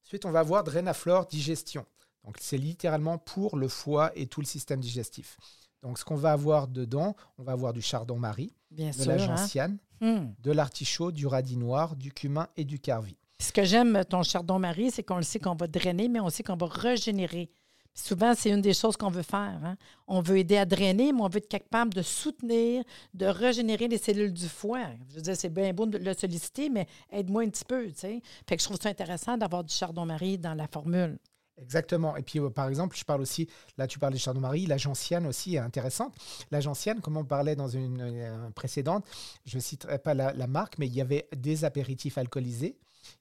Ensuite, 0.04 0.24
on 0.24 0.32
va 0.32 0.40
avoir 0.40 0.64
Drenaflore 0.64 1.26
digestion. 1.26 1.86
Donc, 2.24 2.36
c'est 2.40 2.58
littéralement 2.58 3.18
pour 3.18 3.56
le 3.56 3.68
foie 3.68 4.10
et 4.14 4.26
tout 4.26 4.40
le 4.40 4.46
système 4.46 4.80
digestif. 4.80 5.38
Donc, 5.82 5.98
ce 5.98 6.04
qu'on 6.04 6.16
va 6.16 6.32
avoir 6.32 6.68
dedans, 6.68 7.16
on 7.38 7.42
va 7.42 7.52
avoir 7.52 7.72
du 7.72 7.80
chardon-marie, 7.82 8.52
Bien 8.70 8.88
de 8.90 8.94
sûr. 8.94 9.06
la 9.06 9.14
hein. 9.14 9.36
gentiane, 9.36 9.78
Hmm. 10.02 10.32
de 10.42 10.50
l'artichaut, 10.52 11.12
du 11.12 11.26
radis 11.26 11.58
noir, 11.58 11.94
du 11.94 12.10
cumin 12.12 12.48
et 12.56 12.64
du 12.64 12.78
carvi. 12.78 13.16
Ce 13.38 13.52
que 13.52 13.64
j'aime, 13.64 14.02
ton 14.08 14.22
chardon-marie, 14.22 14.90
c'est 14.90 15.02
qu'on 15.02 15.16
le 15.16 15.22
sait 15.22 15.38
qu'on 15.38 15.54
va 15.54 15.66
drainer, 15.66 16.08
mais 16.08 16.20
on 16.20 16.30
sait 16.30 16.42
qu'on 16.42 16.56
va 16.56 16.66
régénérer. 16.66 17.50
Souvent, 17.92 18.32
c'est 18.34 18.48
une 18.50 18.60
des 18.62 18.72
choses 18.72 18.96
qu'on 18.96 19.10
veut 19.10 19.22
faire. 19.22 19.60
hein. 19.62 19.76
On 20.06 20.20
veut 20.22 20.38
aider 20.38 20.56
à 20.56 20.64
drainer, 20.64 21.12
mais 21.12 21.20
on 21.20 21.28
veut 21.28 21.38
être 21.38 21.48
capable 21.48 21.92
de 21.92 22.02
soutenir, 22.02 22.82
de 23.12 23.26
régénérer 23.26 23.88
les 23.88 23.98
cellules 23.98 24.32
du 24.32 24.48
foie. 24.48 24.86
Je 25.10 25.16
veux 25.16 25.22
dire, 25.22 25.36
c'est 25.36 25.52
bien 25.52 25.72
beau 25.74 25.84
de 25.86 25.98
le 25.98 26.14
solliciter, 26.14 26.70
mais 26.70 26.86
aide-moi 27.10 27.42
un 27.42 27.48
petit 27.50 27.64
peu, 27.64 27.88
tu 27.88 27.98
sais. 27.98 28.22
Fait 28.48 28.56
que 28.56 28.62
je 28.62 28.68
trouve 28.68 28.78
ça 28.80 28.88
intéressant 28.90 29.36
d'avoir 29.36 29.64
du 29.64 29.74
chardon-marie 29.74 30.38
dans 30.38 30.54
la 30.54 30.66
formule. 30.68 31.18
Exactement. 31.62 32.16
Et 32.16 32.22
puis, 32.22 32.38
euh, 32.38 32.50
par 32.50 32.68
exemple, 32.68 32.96
je 32.96 33.04
parle 33.04 33.20
aussi, 33.20 33.48
là, 33.76 33.86
tu 33.86 33.98
parles 33.98 34.12
des 34.12 34.18
chardon-marie, 34.18 34.66
la 34.66 34.76
gentiane 34.76 35.26
aussi 35.26 35.56
est 35.56 35.58
intéressante. 35.58 36.14
La 36.50 36.60
gentiane, 36.60 37.00
comme 37.00 37.16
on 37.16 37.24
parlait 37.24 37.56
dans 37.56 37.68
une 37.68 38.00
euh, 38.00 38.50
précédente, 38.50 39.04
je 39.44 39.56
ne 39.56 39.60
citerai 39.62 39.98
pas 39.98 40.14
la, 40.14 40.46
marque, 40.46 40.78
mais 40.78 40.86
il 40.86 40.94
y 40.94 41.00
avait 41.00 41.28
des 41.36 41.64
apéritifs 41.64 42.18
alcoolisés 42.18 42.76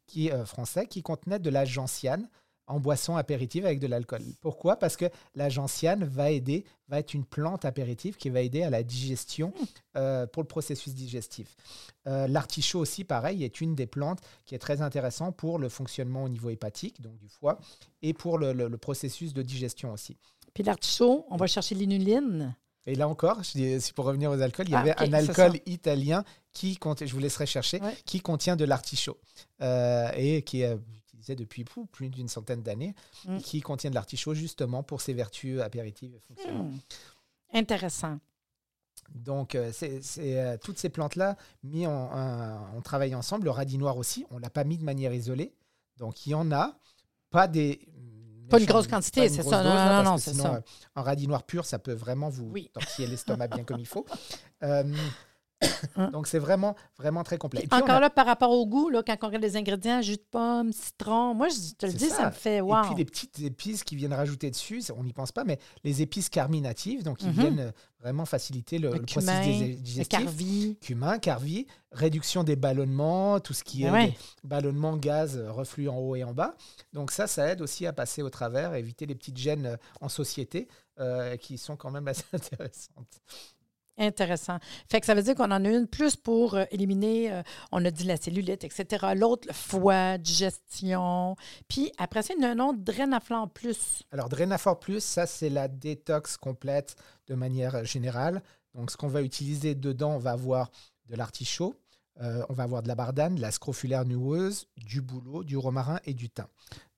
qui, 0.07 0.31
euh, 0.31 0.45
français 0.45 0.87
qui 0.87 1.03
contenaient 1.03 1.39
de 1.39 1.49
la 1.49 1.65
gentiane 1.65 2.29
en 2.69 2.79
boisson 2.79 3.17
apéritive 3.17 3.65
avec 3.65 3.79
de 3.79 3.87
l'alcool. 3.87 4.21
Pourquoi? 4.41 4.77
Parce 4.77 4.95
que 4.95 5.05
la 5.35 5.49
gentiane 5.49 6.03
va 6.05 6.31
aider, 6.31 6.63
va 6.87 6.99
être 6.99 7.13
une 7.13 7.25
plante 7.25 7.65
apéritive 7.65 8.15
qui 8.15 8.29
va 8.29 8.41
aider 8.41 8.63
à 8.63 8.69
la 8.69 8.83
digestion 8.83 9.51
euh, 9.97 10.25
pour 10.27 10.43
le 10.43 10.47
processus 10.47 10.93
digestif. 10.93 11.55
Euh, 12.07 12.27
L'artichaut 12.27 12.79
aussi, 12.79 13.03
pareil, 13.03 13.43
est 13.43 13.59
une 13.59 13.75
des 13.75 13.87
plantes 13.87 14.19
qui 14.45 14.55
est 14.55 14.59
très 14.59 14.81
intéressante 14.81 15.35
pour 15.35 15.59
le 15.59 15.67
fonctionnement 15.67 16.23
au 16.23 16.29
niveau 16.29 16.49
hépatique, 16.49 17.01
donc 17.01 17.17
du 17.17 17.27
foie, 17.27 17.59
et 18.01 18.13
pour 18.13 18.37
le, 18.37 18.53
le- 18.53 18.67
le 18.67 18.77
processus 18.77 19.33
de 19.33 19.41
digestion 19.41 19.91
aussi. 19.91 20.15
Puis 20.53 20.63
l'artichaut, 20.63 21.25
on 21.29 21.37
va 21.37 21.47
chercher 21.47 21.75
l'inuline. 21.75 22.55
Et 22.85 22.95
là 22.95 23.07
encore, 23.07 23.43
je 23.43 23.51
dis- 23.51 23.81
c'est 23.81 23.93
pour 23.93 24.05
revenir 24.05 24.31
aux 24.31 24.41
alcools, 24.41 24.67
il 24.67 24.71
y 24.71 24.75
Ah, 24.75 24.79
avait 24.79 24.95
un 24.99 25.11
alcool 25.13 25.59
italien 25.65 26.23
qui 26.53 26.77
contient, 26.77 27.05
je 27.05 27.13
vous 27.13 27.19
laisserai 27.19 27.45
chercher, 27.45 27.79
Ouais. 27.81 27.95
qui 28.05 28.19
contient 28.21 28.55
de 28.55 28.65
l'artichaut 28.65 29.17
euh, 29.61 30.09
et 30.15 30.41
qui 30.43 30.61
est 30.61 30.77
utilisé 31.19 31.35
depuis 31.35 31.65
plus 31.91 32.09
d'une 32.09 32.27
centaine 32.27 32.61
d'années, 32.63 32.95
Mm. 33.25 33.37
qui 33.39 33.61
contient 33.61 33.89
de 33.89 33.95
l'artichaut 33.95 34.33
justement 34.33 34.83
pour 34.83 35.01
ses 35.01 35.13
vertus 35.13 35.59
apéritives 35.61 36.13
et 36.15 36.19
fonctionnelles. 36.19 36.57
Hmm. 36.61 36.77
Intéressant. 37.53 38.19
Donc, 39.15 39.55
euh, 39.55 39.71
c'est 39.73 40.01
euh, 40.39 40.57
toutes 40.61 40.77
ces 40.77 40.89
plantes-là, 40.89 41.35
mis 41.63 41.87
en, 41.87 41.91
en- 41.91 42.67
on 42.75 42.81
travaille 42.81 43.15
ensemble. 43.15 43.45
Le 43.45 43.51
radis 43.51 43.77
noir 43.77 43.97
aussi, 43.97 44.25
on 44.29 44.35
ne 44.35 44.41
l'a 44.41 44.49
pas 44.49 44.63
mis 44.63 44.77
de 44.77 44.83
manière 44.83 45.13
isolée. 45.13 45.53
Donc, 45.97 46.25
il 46.27 46.31
y 46.31 46.33
en 46.35 46.51
a, 46.51 46.77
pas 47.31 47.47
des. 47.47 47.79
Pas 48.49 48.59
une 48.59 48.65
grosse 48.65 48.87
quantité, 48.87 49.29
c'est 49.29 49.43
ça. 49.43 49.57
Non, 49.63 49.69
dose, 49.69 49.71
non, 49.71 49.85
là, 49.85 50.03
non, 50.03 50.17
c'est 50.17 50.33
ça. 50.33 50.55
euh, 50.55 50.61
un 50.95 51.01
radis 51.03 51.27
noir 51.27 51.43
pur, 51.43 51.65
ça 51.65 51.77
peut 51.79 51.93
vraiment 51.93 52.29
vous 52.29 52.49
Oui. 52.51 52.69
tortiller 52.73 53.07
l'estomac 53.07 53.47
bien 53.47 53.63
comme 53.63 53.79
il 53.79 53.85
faut. 53.87 54.05
Hein? 55.95 56.09
donc, 56.11 56.27
c'est 56.27 56.39
vraiment, 56.39 56.75
vraiment 56.97 57.23
très 57.23 57.37
complet. 57.37 57.61
Et 57.63 57.67
puis, 57.67 57.77
encore 57.81 57.97
a- 57.97 57.99
là, 57.99 58.09
par 58.09 58.25
rapport 58.25 58.51
au 58.51 58.65
goût, 58.65 58.89
là, 58.89 59.03
quand 59.05 59.15
on 59.21 59.25
regarde 59.27 59.43
les 59.43 59.57
ingrédients, 59.57 60.01
jus 60.01 60.15
de 60.15 60.23
pomme, 60.31 60.71
citron, 60.71 61.33
moi, 61.33 61.47
je 61.49 61.73
te 61.75 61.85
le 61.85 61.91
dis, 61.93 62.07
ça. 62.09 62.15
ça. 62.15 62.25
me 62.27 62.31
fait 62.31 62.57
Et 62.57 62.61
wow. 62.61 62.81
puis 62.83 62.95
les 62.95 63.05
petites 63.05 63.39
épices 63.39 63.83
qui 63.83 63.95
viennent 63.95 64.13
rajouter 64.13 64.49
dessus, 64.49 64.81
on 64.95 65.03
n'y 65.03 65.11
pense 65.13 65.31
pas, 65.33 65.43
mais 65.43 65.59
les 65.83 66.01
épices 66.01 66.29
carminatives, 66.29 67.03
donc 67.03 67.17
qui 67.17 67.27
Mhm. 67.27 67.33
viennent 67.33 67.59
euh, 67.59 67.71
vraiment 67.99 68.25
faciliter 68.25 68.77
le, 68.79 68.89
le 68.89 68.99
le 68.99 68.99
cumin, 69.05 69.33
processus 69.33 69.61
le 69.61 69.75
digestif. 69.75 70.07
carvi. 70.19 70.77
cumin, 70.81 71.19
carvi, 71.19 71.67
réduction 71.91 72.43
des 72.45 72.55
ballonnements, 72.55 73.39
tout 73.41 73.53
ce 73.53 73.63
qui 73.65 73.83
est 73.83 73.91
ouais. 73.91 74.07
des 74.07 74.15
ballonnements, 74.45 74.95
gaz, 74.95 75.37
euh, 75.37 75.51
reflux 75.51 75.89
en 75.89 75.97
haut 75.97 76.15
et 76.15 76.23
en 76.23 76.33
bas. 76.33 76.55
Donc 76.93 77.11
ça, 77.11 77.27
ça 77.27 77.47
aide 77.49 77.61
aussi 77.61 77.85
à 77.85 77.91
passer 77.91 78.21
au 78.21 78.29
travers, 78.29 78.71
à 78.71 78.79
éviter 78.79 79.05
les 79.05 79.15
petites 79.15 79.37
gênes 79.37 79.65
euh, 79.65 79.77
en 79.99 80.07
société 80.07 80.67
euh, 80.99 81.35
qui 81.35 81.57
sont 81.57 81.75
quand 81.75 81.91
même 81.91 82.07
assez 82.07 82.23
intéressantes. 82.33 83.19
Intéressant. 83.99 84.57
Fait 84.89 84.99
que 84.99 85.05
ça 85.05 85.13
veut 85.13 85.21
dire 85.21 85.35
qu'on 85.35 85.51
en 85.51 85.63
a 85.63 85.69
une 85.69 85.87
plus 85.87 86.15
pour 86.15 86.55
euh, 86.55 86.63
éliminer, 86.71 87.31
euh, 87.31 87.43
on 87.71 87.83
a 87.83 87.91
dit 87.91 88.05
la 88.05 88.17
cellulite, 88.17 88.63
etc. 88.63 89.07
L'autre, 89.15 89.47
le 89.47 89.53
foie, 89.53 90.17
digestion. 90.17 91.35
Puis 91.67 91.91
après 91.97 92.23
ça, 92.23 92.33
il 92.35 92.41
y 92.41 92.45
a 92.45 92.51
un 92.51 92.59
autre, 92.59 92.79
Drenaflan 92.79 93.47
plus. 93.47 94.03
Alors 94.11 94.29
Drenafort 94.29 94.79
Plus, 94.79 95.03
ça 95.03 95.27
c'est 95.27 95.49
la 95.49 95.67
détox 95.67 96.37
complète 96.37 96.95
de 97.27 97.35
manière 97.35 97.85
générale. 97.85 98.41
Donc 98.73 98.91
ce 98.91 98.97
qu'on 98.97 99.07
va 99.07 99.21
utiliser 99.21 99.75
dedans, 99.75 100.15
on 100.15 100.19
va 100.19 100.31
avoir 100.31 100.71
de 101.07 101.15
l'artichaut, 101.15 101.75
euh, 102.21 102.43
on 102.49 102.53
va 102.53 102.63
avoir 102.63 102.83
de 102.83 102.87
la 102.87 102.95
bardane, 102.95 103.35
de 103.35 103.41
la 103.41 103.51
scrofulaire 103.51 104.05
nueuse, 104.05 104.67
du 104.77 105.01
bouleau, 105.01 105.43
du 105.43 105.57
romarin 105.57 105.99
et 106.05 106.13
du 106.13 106.29
thym. 106.29 106.47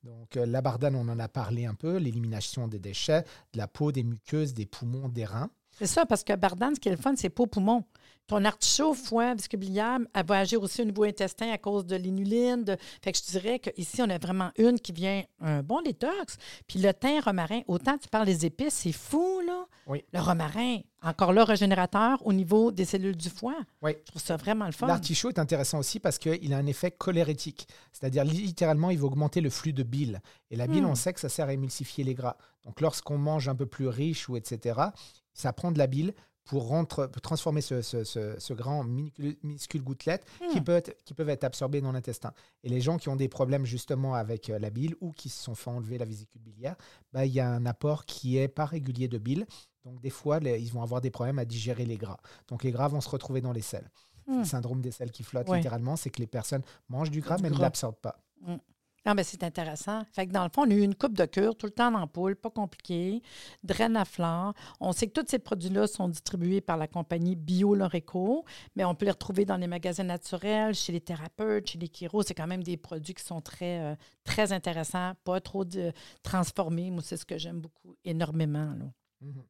Donc 0.02 0.36
euh, 0.36 0.46
la 0.46 0.60
bardane, 0.60 0.96
on 0.96 1.08
en 1.08 1.18
a 1.18 1.28
parlé 1.28 1.64
un 1.64 1.74
peu, 1.74 1.96
l'élimination 1.96 2.66
des 2.66 2.80
déchets, 2.80 3.22
de 3.52 3.58
la 3.58 3.68
peau, 3.68 3.92
des 3.92 4.02
muqueuses, 4.02 4.52
des 4.52 4.66
poumons, 4.66 5.08
des 5.08 5.24
reins. 5.24 5.50
C'est 5.82 5.88
ça, 5.94 6.06
parce 6.06 6.22
que 6.22 6.34
Bardane, 6.36 6.76
ce 6.76 6.80
qui 6.80 6.88
est 6.88 6.92
le 6.92 6.96
fun, 6.96 7.14
c'est 7.16 7.28
pas 7.28 7.44
poumon. 7.46 7.82
Ton 8.28 8.44
artichaut, 8.44 8.94
foie, 8.94 9.34
vestibulière, 9.34 9.98
elle 10.14 10.24
va 10.24 10.38
agir 10.38 10.62
aussi 10.62 10.80
au 10.80 10.84
niveau 10.84 11.02
intestin 11.02 11.50
à 11.50 11.58
cause 11.58 11.84
de 11.84 11.96
l'inuline. 11.96 12.62
de- 12.62 12.76
Fait 13.02 13.10
que 13.10 13.18
je 13.18 13.24
dirais 13.32 13.58
qu'ici, 13.58 14.00
on 14.00 14.08
a 14.08 14.16
vraiment 14.16 14.52
une 14.58 14.78
qui 14.78 14.92
vient 14.92 15.24
un 15.40 15.60
bon 15.64 15.82
détox. 15.82 16.36
Puis 16.68 16.78
le 16.78 16.94
thym 16.94 17.18
romarin, 17.20 17.62
autant 17.66 17.98
tu 17.98 18.08
parles 18.08 18.26
des 18.26 18.46
épices, 18.46 18.74
c'est 18.74 18.92
fou, 18.92 19.40
là. 19.44 19.64
Oui. 19.88 20.04
Le 20.12 20.20
romarin, 20.20 20.78
encore 21.02 21.32
là, 21.32 21.44
régénérateur 21.44 22.24
au 22.24 22.32
niveau 22.32 22.70
des 22.70 22.84
cellules 22.84 23.16
du 23.16 23.28
foie. 23.28 23.56
Oui. 23.82 23.96
Je 23.98 24.04
trouve 24.12 24.22
ça 24.22 24.36
vraiment 24.36 24.66
le 24.66 24.72
fun. 24.72 24.86
L'artichaut 24.86 25.30
est 25.30 25.40
intéressant 25.40 25.80
aussi 25.80 25.98
parce 25.98 26.18
qu'il 26.18 26.54
a 26.54 26.56
un 26.56 26.66
effet 26.66 26.92
cholérétique. 26.92 27.66
C'est-à-dire, 27.90 28.24
littéralement, 28.24 28.90
il 28.90 29.00
va 29.00 29.06
augmenter 29.06 29.40
le 29.40 29.50
flux 29.50 29.72
de 29.72 29.82
bile. 29.82 30.20
Et 30.52 30.56
la 30.56 30.68
bile, 30.68 30.84
Hmm. 30.84 30.90
on 30.90 30.94
sait 30.94 31.12
que 31.12 31.18
ça 31.20 31.28
sert 31.28 31.48
à 31.48 31.52
émulsifier 31.52 32.04
les 32.04 32.14
gras. 32.14 32.36
Donc, 32.64 32.80
lorsqu'on 32.80 33.18
mange 33.18 33.48
un 33.48 33.56
peu 33.56 33.66
plus 33.66 33.88
riche 33.88 34.28
ou 34.28 34.36
etc., 34.36 34.78
ça 35.34 35.52
prend 35.52 35.72
de 35.72 35.78
la 35.78 35.86
bile 35.86 36.14
pour, 36.44 36.66
rentre- 36.66 37.06
pour 37.08 37.22
transformer 37.22 37.60
ce, 37.60 37.82
ce- 37.82 38.02
ce- 38.02 38.34
ce 38.38 38.52
grand 38.52 38.82
minuscule, 38.84 39.82
gouttelette 39.82 40.26
qui, 40.52 40.60
Hmm. 40.60 40.64
peut 40.64 40.72
être- 40.72 40.96
qui 41.04 41.14
peuvent 41.14 41.28
être 41.28 41.44
absorbées 41.44 41.80
dans 41.80 41.92
l'intestin. 41.92 42.32
Et 42.64 42.68
les 42.68 42.80
gens 42.80 42.96
qui 42.96 43.08
ont 43.08 43.14
des 43.16 43.28
problèmes 43.28 43.64
justement 43.64 44.14
avec 44.14 44.50
euh, 44.50 44.58
la 44.58 44.70
bile 44.70 44.96
ou 45.00 45.12
qui 45.12 45.28
se 45.28 45.40
sont 45.42 45.54
fait 45.54 45.70
enlever 45.70 45.98
la 45.98 46.04
vésicule 46.04 46.40
biliaire, 46.40 46.74
bah, 47.12 47.26
il 47.26 47.32
y 47.32 47.38
a 47.40 47.48
un 47.48 47.64
apport 47.64 48.06
qui 48.06 48.38
est 48.38 48.48
pas 48.48 48.64
régulier 48.66 49.06
de 49.06 49.18
bile. 49.18 49.46
Donc 49.84 50.00
des 50.00 50.10
fois, 50.10 50.40
les- 50.40 50.60
ils 50.60 50.72
vont 50.72 50.82
avoir 50.82 51.00
des 51.00 51.10
problèmes 51.10 51.38
à 51.38 51.44
digérer 51.44 51.84
les 51.84 51.96
gras. 51.96 52.18
Donc 52.48 52.64
les 52.64 52.72
gras 52.72 52.88
vont 52.88 53.00
se 53.00 53.08
retrouver 53.08 53.40
dans 53.40 53.52
les 53.52 53.62
selles. 53.62 53.88
Hmm. 54.26 54.38
Le 54.40 54.44
syndrome 54.44 54.80
des 54.80 54.90
selles 54.90 55.10
qui 55.12 55.22
flottent, 55.22 55.48
Ouais. 55.48 55.58
littéralement, 55.58 55.94
c'est 55.96 56.10
que 56.10 56.20
les 56.20 56.26
personnes 56.28 56.62
mangent 56.88 57.10
du 57.10 57.20
gras 57.20 57.36
Du 57.36 57.42
mais 57.44 57.50
ne 57.50 57.58
l'absorbent 57.58 57.96
pas. 58.00 58.18
Ah, 59.04 59.14
ben 59.14 59.24
c'est 59.24 59.42
intéressant. 59.42 60.04
Fait 60.12 60.28
que 60.28 60.32
dans 60.32 60.44
le 60.44 60.50
fond, 60.50 60.62
on 60.62 60.70
a 60.70 60.74
eu 60.74 60.82
une 60.82 60.94
coupe 60.94 61.16
de 61.16 61.24
cure, 61.24 61.56
tout 61.56 61.66
le 61.66 61.72
temps 61.72 61.92
en 61.94 62.06
poule, 62.06 62.36
pas 62.36 62.50
compliqué, 62.50 63.20
draine 63.64 63.96
à 63.96 64.04
flore. 64.04 64.54
On 64.78 64.92
sait 64.92 65.08
que 65.08 65.20
tous 65.20 65.26
ces 65.28 65.40
produits-là 65.40 65.88
sont 65.88 66.08
distribués 66.08 66.60
par 66.60 66.76
la 66.76 66.86
compagnie 66.86 67.34
Bio 67.34 67.74
Loreco, 67.74 68.44
mais 68.76 68.84
on 68.84 68.94
peut 68.94 69.06
les 69.06 69.10
retrouver 69.10 69.44
dans 69.44 69.56
les 69.56 69.66
magasins 69.66 70.04
naturels, 70.04 70.74
chez 70.74 70.92
les 70.92 71.00
thérapeutes, 71.00 71.66
chez 71.66 71.78
les 71.78 71.88
chiros. 71.88 72.22
C'est 72.22 72.34
quand 72.34 72.46
même 72.46 72.62
des 72.62 72.76
produits 72.76 73.14
qui 73.14 73.24
sont 73.24 73.40
très, 73.40 73.80
euh, 73.80 73.96
très 74.22 74.52
intéressants, 74.52 75.14
pas 75.24 75.40
trop 75.40 75.64
de, 75.64 75.92
transformés. 76.22 76.92
Moi, 76.92 77.02
c'est 77.04 77.16
ce 77.16 77.24
que 77.24 77.38
j'aime 77.38 77.60
beaucoup, 77.60 77.96
énormément. 78.04 78.72
là. 78.78 78.86
Mhm. 79.20 79.42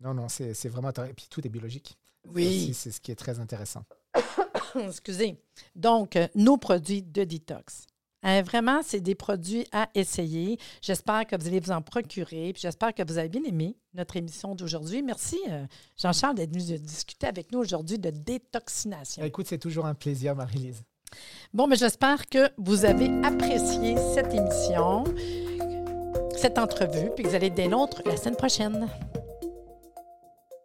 Non, 0.00 0.14
non, 0.14 0.28
c'est 0.28 0.68
vraiment 0.68 0.88
intéressant. 0.88 1.10
Et 1.10 1.14
puis 1.14 1.26
tout 1.30 1.46
est 1.46 1.50
biologique. 1.50 1.96
Oui. 2.26 2.72
C'est 2.74 2.90
ce 2.90 3.00
qui 3.00 3.12
est 3.12 3.16
très 3.16 3.38
intéressant. 3.38 3.84
Excusez. 4.74 5.40
Donc, 5.76 6.16
euh, 6.16 6.26
nos 6.34 6.56
produits 6.56 7.02
de 7.02 7.24
détox. 7.24 7.86
Hein, 8.22 8.42
vraiment, 8.42 8.80
c'est 8.82 9.00
des 9.00 9.14
produits 9.14 9.66
à 9.72 9.88
essayer. 9.94 10.58
J'espère 10.82 11.26
que 11.26 11.36
vous 11.40 11.46
allez 11.46 11.60
vous 11.60 11.70
en 11.70 11.82
procurer. 11.82 12.52
Puis 12.52 12.62
j'espère 12.62 12.94
que 12.94 13.02
vous 13.02 13.18
avez 13.18 13.28
bien 13.28 13.42
aimé 13.44 13.76
notre 13.94 14.16
émission 14.16 14.54
d'aujourd'hui. 14.54 15.02
Merci, 15.02 15.38
euh, 15.48 15.64
Jean-Charles, 15.96 16.34
d'être 16.34 16.52
venu 16.52 16.78
discuter 16.78 17.26
avec 17.26 17.50
nous 17.52 17.58
aujourd'hui 17.58 17.98
de 17.98 18.10
détoxination. 18.10 19.24
Écoute, 19.24 19.46
c'est 19.48 19.58
toujours 19.58 19.86
un 19.86 19.94
plaisir, 19.94 20.36
Marie-Lise. 20.36 20.82
Bon, 21.52 21.66
mais 21.66 21.76
j'espère 21.76 22.28
que 22.28 22.50
vous 22.56 22.84
avez 22.84 23.10
apprécié 23.24 23.96
cette 24.14 24.32
émission, 24.32 25.04
cette 26.36 26.58
entrevue, 26.58 27.10
puis 27.14 27.24
que 27.24 27.28
vous 27.28 27.34
allez 27.34 27.48
être 27.48 27.54
des 27.54 27.68
nôtres 27.68 28.02
la 28.06 28.16
semaine 28.16 28.36
prochaine. 28.36 28.88